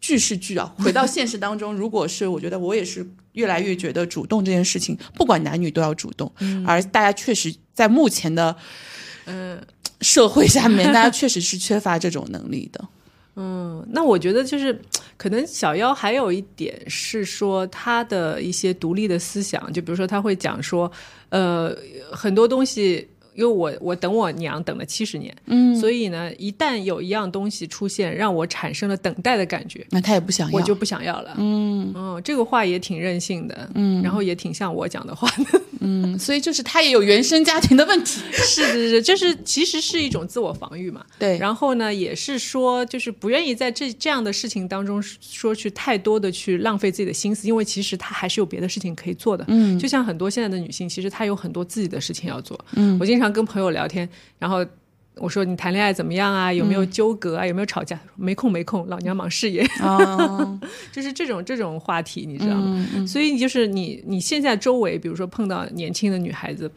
[0.00, 6.32] 剧是剧啊， 回到现实当中，如果是我觉得我也是越来越觉得主动这件事情，不管男女都要主动，
[6.66, 8.56] 而大家确实在目前的
[9.26, 9.60] 嗯
[10.00, 12.88] 社会下面，大家确实是缺乏这种能力的。
[13.36, 14.80] 嗯，那我觉得就是
[15.16, 20.90] 可能小妖还有一点是说他的一些独立的思想，就比如说他会讲说，
[21.28, 21.76] 呃，
[22.10, 23.08] 很多东西。
[23.40, 31.90] 因为我我等我娘等了七十年，嗯，所以呢，一旦有一样东西出现，让我产生了等待的感觉，那他也不想要，我就不想要了，嗯。
[31.94, 53.29] 哦，这个话也挺任性的，嗯，然后也挺像我讲的话的，嗯，所以就是他也有原生家庭的问题， 是是是，就是其实是一种自我防御嘛，对，然后呢，也是说就是不愿意在这这样的事情当中说去太多的去浪费自己的心思，因为其实他还是有别的事情可以做的，嗯，就像很多现在的女性，其实她有很多自己的事情要做，嗯，我经常。
[53.32, 54.08] 跟朋友聊天，
[54.38, 54.64] 然后
[55.16, 56.50] 我说你谈恋爱怎么样啊？
[56.52, 57.46] 有没有纠葛啊？
[57.46, 57.98] 有没有吵架？
[58.16, 59.66] 没空没空，老娘忙事业。
[60.92, 62.86] 就是这种这种话题，你知道吗？
[63.06, 66.70] 所以你就是你你现在周围，比如说碰到年轻的女孩子，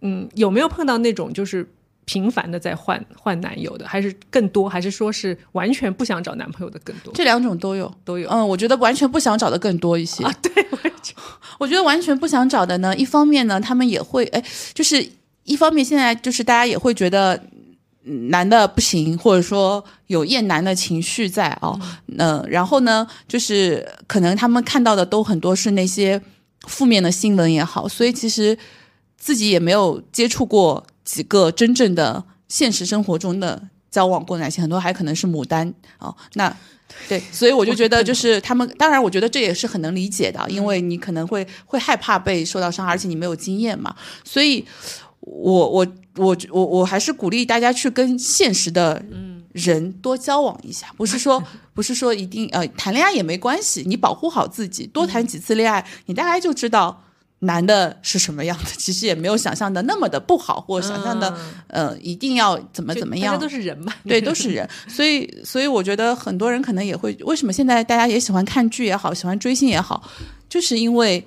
[0.00, 1.68] 嗯，有没有碰到那种就是
[2.06, 7.12] 频繁的在换换男友的，还是更多，还是说是完全不想找男朋友的更多？
[7.12, 8.26] 这两种都有，都有。
[8.30, 10.24] 嗯，我觉得完全不想找的更多一些。
[10.24, 10.52] 啊，对，
[11.58, 14.42] 我觉得完全不想找的呢，一方面呢，他们也会哎，
[14.72, 15.06] 就是。
[15.44, 17.42] 一方面，现在就是大家也会觉得
[18.30, 21.78] 男的不行，或者说有厌男的情绪在哦。
[22.16, 26.20] 嗯，然后呢，就是可能他们看到的都很多是那些
[26.66, 28.56] 负面的新闻也好，所以其实
[29.16, 36.14] 自己也没有接触过几个真正的现实生活中的交往过男性，很多还可能是牡丹哦。
[36.34, 36.56] 那
[37.08, 44.64] 对，所以我就觉得，就是他们，当然，我觉得这也是很能理解的，因为你可能会会害怕被受到伤害，而且你没有经验嘛，所以。
[45.22, 49.02] 我我我我我还是鼓励大家去跟现实的
[49.52, 51.42] 人多交往一下，不是说
[51.74, 57.02] 不是说一定呃谈恋爱也没关系，你保护好自己，多谈几次恋爱，你大概就知道
[57.40, 61.36] 男的是什么样的，其实也没有想象的那么的不好，或者想象的、
[61.68, 63.38] 呃一定要怎么怎么样。
[63.38, 70.02] 都是人嘛，对， 都是人，所以，所以我觉得很多人可能也会，为什么现在大家也喜欢看剧也好，喜欢追星也好，
[70.48, 71.24] 就是因为，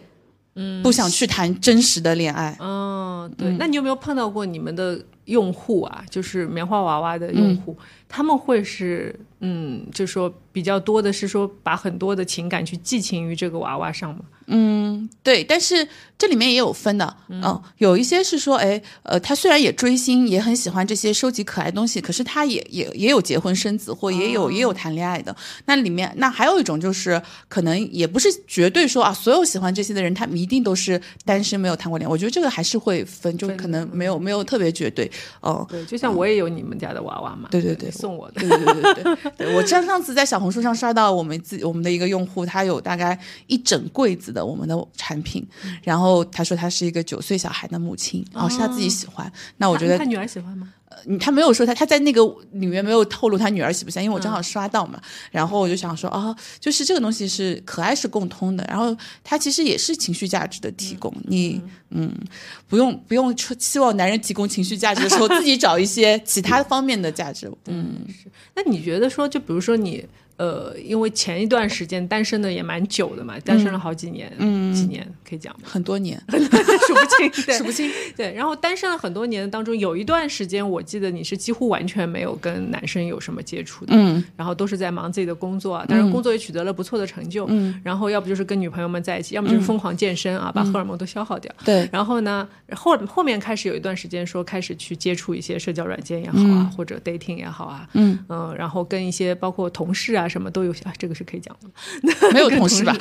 [0.56, 2.58] 嗯，不想去谈真实的恋爱。
[2.60, 3.56] 嗯，对。
[3.58, 6.04] 那你有没有碰到过你们的用户啊？
[6.10, 7.78] 就是棉花娃娃的用户，
[8.08, 9.14] 他们会是
[9.48, 14.18] 嗯，就说比较多的是说把很多的情感去寄情于这个娃娃上
[14.48, 15.08] 嗯？
[15.22, 15.88] 对，但是
[16.18, 25.36] 这里面也有分的，嗯、有一些是说，哎，呃，他虽然也追星，也很喜欢这些收集可爱东西，可是他也也也有结婚生子，或也有、也有谈恋爱的。
[25.66, 32.12] 那里面，那还有一种就是，可能也不是绝对说啊，所有喜欢这些的人，他们一定都是单身，没有谈过恋爱。
[32.12, 38.42] 我觉得这个还是会分，就可能没有没有特别绝对，哦、对，就像我也有你们家的娃娃嘛，对对对送我的。
[38.42, 43.18] 对对对对对对，我上上次在小红书上刷到我们自我们的一个用户，他有大概
[43.48, 45.46] 一整柜子的我们的产品，
[45.84, 49.32] 然后他说他是一个九岁小孩的母亲，哦是他自己喜欢。
[49.58, 50.74] 那我觉得他女儿喜欢吗？
[51.06, 52.22] 嗯他没有说他他在那个
[52.54, 62.12] 里面没有透露他女儿喜不喜欢，因为我正好刷到嘛，然后我就想说啊，就是这个东西是可爱是共通的，然后他其实也是情绪价值的提供，你嗯。
[62.68, 67.96] 不用不用期望男人提供情绪价值的时候，自己找一些其他方面的价值，嗯。
[68.10, 68.30] 是。
[68.56, 70.04] 那你觉得说，就比如说你
[70.38, 75.62] 呃，因为前一段时间单身的也蛮久的嘛，单身了好几年，嗯，几年可以讲吗？
[75.64, 77.58] 很多年， 数不清， 对。
[77.58, 77.90] 数不清。
[78.16, 98.20] 对，然后单身了很多年当中，有一段时间，我记得你是几乎完全没有跟男生有什么接触的，嗯，然后都是在忙自己的工作啊，当然工作也取得了不错的成就，嗯，然后要不就是跟女朋友们在一起，要么就是疯狂健身啊，把荷尔蒙都消耗掉，对，然后呢，后后面开始有一段时间说开始去接触一些社交软件也好啊，或者 dating 也好啊，嗯。
[98.58, 102.96] 然后跟一些包括同事啊什么都有啊，这个是可以讲的，没有 同事吧？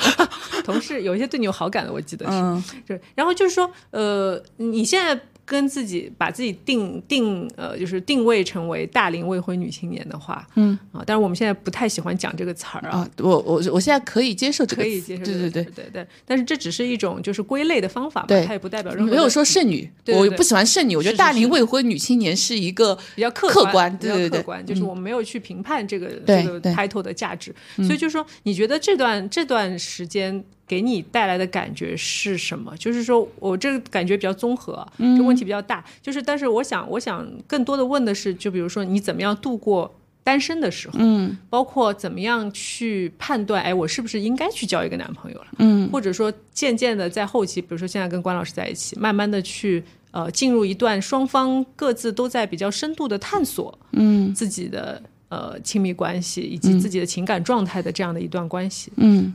[0.63, 2.63] 同事有一些对你有好感的，我记得是，嗯。
[2.85, 10.77] 对，然后就是说，呃，你现在跟自己把自己定定呃，就是定位成为大龄未婚女青年的话，嗯。
[10.91, 12.97] 啊，但是我们现在不太喜欢讲这个词儿啊。
[12.97, 15.63] 啊，我我我现在可以接受这个，可以接受这对对对。
[15.65, 20.29] 对对，但是这只是一种就是归类的方法它也不代表任何没有说剩女，对对对。
[20.29, 24.29] 我不喜欢剩女，我觉得大龄未婚女青年是一个比较客客观，比较对对。
[24.29, 32.75] 对，客观，就是我们没有去评判这个对这个 title 的价值，所以就是说，你觉得这段这段时间给你带来的感觉是什么？
[32.77, 39.93] 就是说我这个感觉比较综合，这问题比较大，就是但是我想我想更多的问的是，就比如说你怎么样度过。
[40.25, 54.99] 单身的时候，嗯，包括怎么样去判断，哎，我是不是应该去交一个男朋友了，嗯，或者说渐渐的在后期，比如说现在跟关老师在一起，慢慢的去呃进入一段双方各自都在比较深度的探索，嗯，自己的
[55.29, 59.31] 呃亲密关系以及自己的情感状态的这样的一段关系，嗯，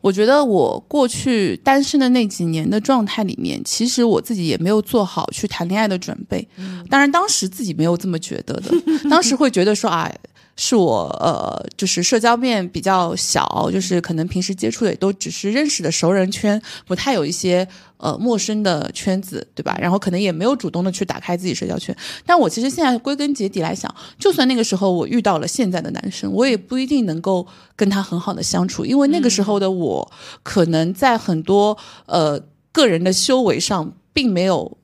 [0.00, 6.48] 我觉得我过去单身的那几年的状态里面，其实我自己也没有做好去谈恋爱的准备。
[6.88, 8.72] 当然，当时自己没有这么觉得的，
[9.10, 10.10] 当时会觉得说啊。
[10.56, 19.76] 是我呃，就是社交面比较小，就是可能平时接触的也都只是认识的熟人圈，不太有一些呃陌生的圈子，对吧？
[19.80, 21.96] 然后可能也没有主动的去打开自己社交圈。
[22.26, 31.76] 但我其实现在归根结底来想，就算那个时候我遇到了现在的男生，我也不一定能够跟他很好的相处，因为那个时候的我可能在很多
[32.06, 32.38] 呃
[32.70, 34.76] 个人的修为上并没有，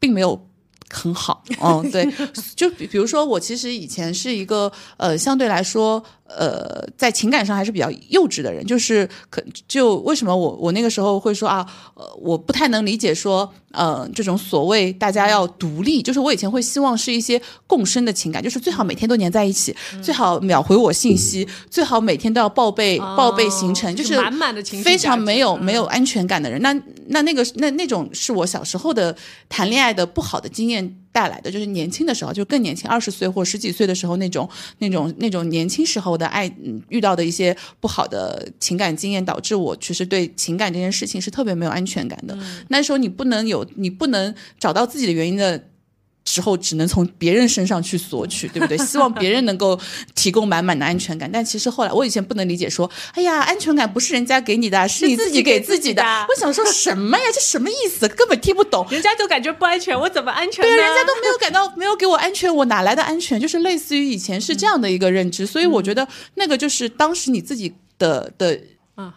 [0.00, 0.46] 并没有。
[0.94, 2.08] 很好，嗯，对，
[2.54, 25.64] 就比比如说，我其实以前是一个呃，相对来说，呃，在情感上还是比较幼稚的人，就是可就为什么我我那个时候会说啊，呃，我不太能理解说，呃，这种所谓大家要独立，就是我以前会希望是一些共生的情感，就是最好每天都黏在一起，最好秒回我信息，最好每天都要报备、报备行程，就是满满的情绪非常没有、嗯。
[25.64, 26.60] 没有安全感的人。
[26.62, 26.72] 那
[27.08, 29.14] 那那个那那种是我小时候的
[29.48, 42.36] 谈恋爱的不好的经验带来的，就是年轻的时候，就更年轻，二十岁或十几岁的时候那种那种那种年轻时候的爱，嗯遇到的一些不好的情感经验，导致我其实对情感这件事情是特别没有安全感的。
[42.66, 45.68] 那时候你不能有，你不能找到自己的原因的。
[46.24, 48.78] 时候只能从别人身上去索取，对不对？
[48.84, 49.78] 希望别人能够
[50.14, 56.02] 提供满满的安全感，但其实后来我以前不能理解，说，哎呀，安全感不是人家给你的，是你自己给自己的。
[56.02, 57.24] 我想说什么呀？
[57.34, 58.08] 这什么意思？
[58.08, 58.86] 根本听不懂。
[58.90, 60.70] 人家就感觉不安全，我怎么安全呢？
[60.70, 63.40] 对，人家都没有感到，没有给我安全，我哪来的安全？
[63.40, 68.58] 就是类似于以前是这样的一个认知，所以我觉得那个就是当时你自己的的，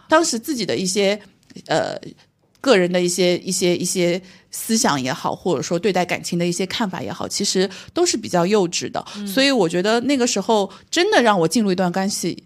[0.08, 1.18] 当时自己的一些
[1.66, 1.96] 呃
[2.60, 9.04] 个人的一些一些一些思想也好，或者说对待感情的一些看法也好，其实都是比较幼稚的。
[9.26, 12.44] 所以我觉得那个时候真的让我进入一段关系。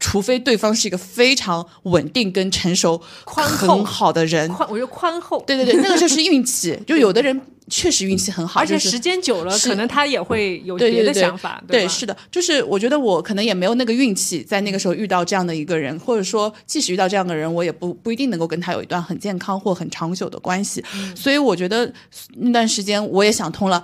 [0.00, 4.46] 除非对方是一个非常稳定跟成熟、宽厚很好的人。
[4.52, 6.78] 宽，我觉得宽厚，对对对，那个就是运气。
[6.86, 20.84] 就有的人确实运气很好，而且时间久了，是可能他也会有别的对对对想法，对，是的，就是我觉得我可能也没有那个运气，在那个时候遇到这样的一个人，或者说即使遇到这样的人，我也不不一定能够跟他有一段很健康或很长久的关系。
[20.94, 21.92] 嗯所以我觉得
[22.36, 23.82] 那段时间我也想通了，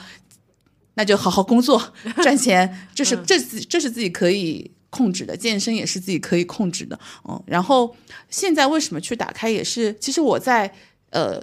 [0.95, 1.83] 那就好好工作
[2.23, 4.71] 赚钱，这是 嗯这是这是自己可以。
[4.95, 6.97] 控制的健身也是自己可以控制的，
[7.29, 7.97] 嗯，然后
[8.31, 10.73] 现在为什么去打开也是，其实我在
[11.11, 11.43] 呃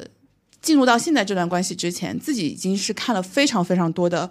[0.62, 4.30] 进入到现在这段关系之前，自己已经是看了非常非常多的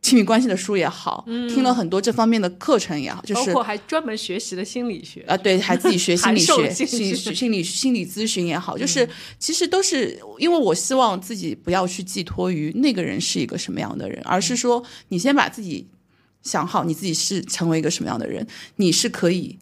[0.00, 9.08] 亲密关系的书也好，听了很多这方面的课程也好，就是嗯包括还专门学习了心理学，啊，对，还自己学心理 学、心心理理心理心理咨询也好，就是
[9.38, 15.88] 其实都是因为我希望自己不要去寄托于那个人是一个什么样的人，而是说你先把自己
[16.42, 18.46] 想好，你自己是成为一个什么样的人，
[18.76, 19.58] 你是可以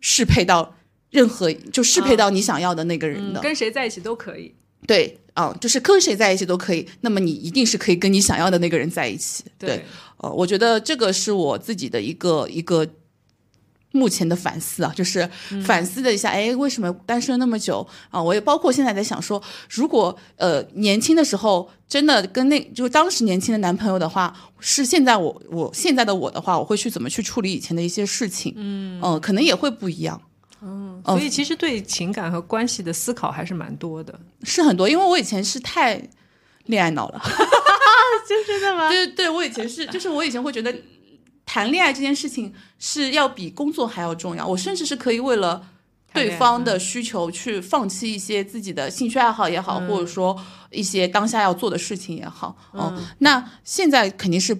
[0.00, 0.74] 适配到
[1.10, 3.40] 任何就适配到你想要的那个人嗯的。
[3.40, 4.54] 跟谁在一起都可以。
[4.86, 9.44] 对啊、就是跟谁在一起都可以，那么你一定是可以跟你想要的那个人在一起。
[9.56, 9.82] 对，
[10.18, 12.86] 呃，我觉得这个是我自己的一个一个
[13.92, 15.26] 目前的反思啊，就是
[15.64, 18.22] 反思了一下，哎，为什么单身那么久啊？
[18.22, 28.52] 我也包括现在在想说，如果呃年轻的时候真的跟那就当时年轻的男朋友的话，是现在我我现在的我的话，我会去怎么去处理以前的一些事情？
[28.56, 30.20] 嗯可能也会不一样。
[30.62, 34.18] 嗯，哦所以其实对情感和关系的思考还是蛮多的。
[34.44, 36.00] 是很多，因为我以前是太
[36.66, 37.20] 恋爱脑了。
[38.28, 38.88] 就 真的吗？
[38.88, 40.74] 对对，我以前是，就是我以前会觉得
[41.46, 45.66] 谈恋爱这件事情是要比工作还要重要，我甚至是可以为了
[46.12, 50.36] 对方的需求去放弃一些自己的兴趣爱好也好，嗯或者说
[50.70, 52.56] 一些当下要做的事情也好。
[52.74, 54.56] 嗯，那现在肯定是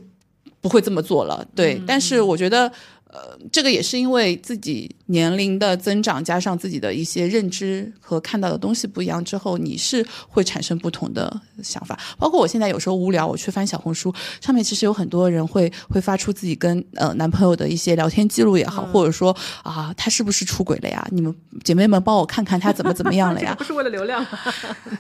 [0.61, 1.75] 不会这么做了，对。
[1.75, 2.73] 嗯但是我觉得。
[3.13, 11.99] 呃，这个也是因为自己年龄的增长，加上自己的一些认知和看到的东西不一样之后，你是会产生不同的想法。
[12.19, 21.05] 包括我现在有时候无聊，我去翻小红书，上面其实有很多人会会发出自己跟呃男朋友的一些聊天记录也好，或者说啊他是不是出轨了呀？
[21.11, 21.35] 你们
[21.65, 23.55] 姐妹们帮我看看他怎么怎么样了呀？
[23.59, 24.29] 不是为了流量吗？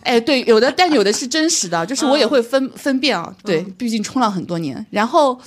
[0.02, 3.32] 哎，对，有的，但有的是真实的，就是我也会分、分辨啊。
[3.44, 5.40] 对，毕竟冲浪很多年，然后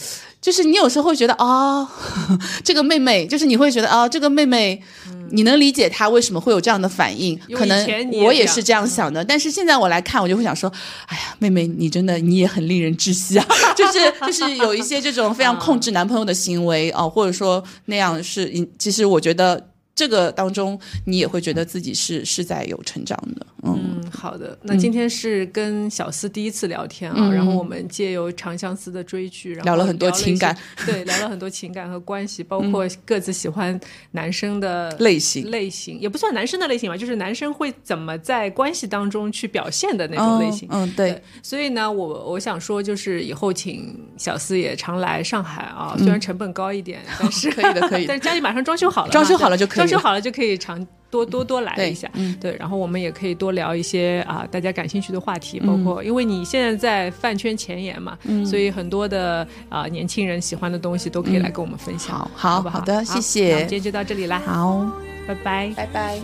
[0.44, 1.90] 就是你有时候会觉得啊、
[2.66, 4.84] 这个妹妹，就是你会觉得啊、这个妹妹，
[5.32, 9.24] 你能理解她为什么会有这样的反应，可能我也是这样想的。
[9.24, 10.70] 但是现在我来看，我就会想说，
[11.06, 19.70] 哎呀，妹妹，你真的你也很令人窒息啊， 就是就是有一些这种非常控制男朋友的行为啊、或者说那样是，其实我觉得。
[19.96, 23.80] 这个当中，你也会觉得自己是是在有成长的，嗯。
[23.84, 24.58] 嗯，好的。
[24.64, 33.80] 那今天是跟小司第一次聊天啊，然后我们借由长相思的追剧，然后嗯聊了很多情感， 对，聊了很多情感和关系，包括各自喜欢
[34.12, 35.50] 男生的类型。
[35.52, 40.68] 类型，也不算男生的类型吧，就是男生会怎么在关系当中去表现的那种类型。
[40.72, 45.88] 嗯，嗯对，所以呢，我我想说，就是以后请小司也常来上海嗯。
[45.88, 48.08] 啊，虽然成本高一点，但是可以的可以的。
[48.10, 62.80] 但是家里马上装修好了，装修好了就可以了装修好了就可以常多多多来一下，嗯对，然后我们也可以多聊一些啊大家感兴趣的话题，嗯包括因为你现在在饭圈前沿嘛，所以很多的啊年轻人喜欢的东西都可以来跟我们分享，好好好好？
[62.80, 64.92] 好的谢谢那我们今天就到这里啦，好，
[65.28, 65.72] 拜拜。
[65.76, 66.18] 拜拜。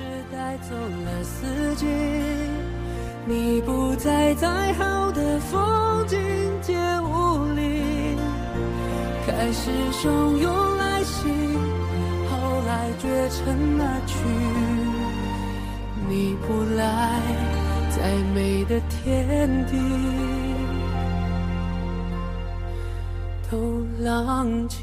[0.68, 1.86] 走了四季，
[3.26, 6.20] 你不在，再好的风景
[6.62, 8.18] 皆无力。
[9.26, 11.69] 开始汹涌来袭，后
[12.70, 14.14] 来绝尘而去。
[16.08, 16.48] 你不
[16.78, 16.82] 来，
[17.90, 17.98] 再
[18.36, 19.74] 美的天地
[23.50, 24.78] 都浪迹。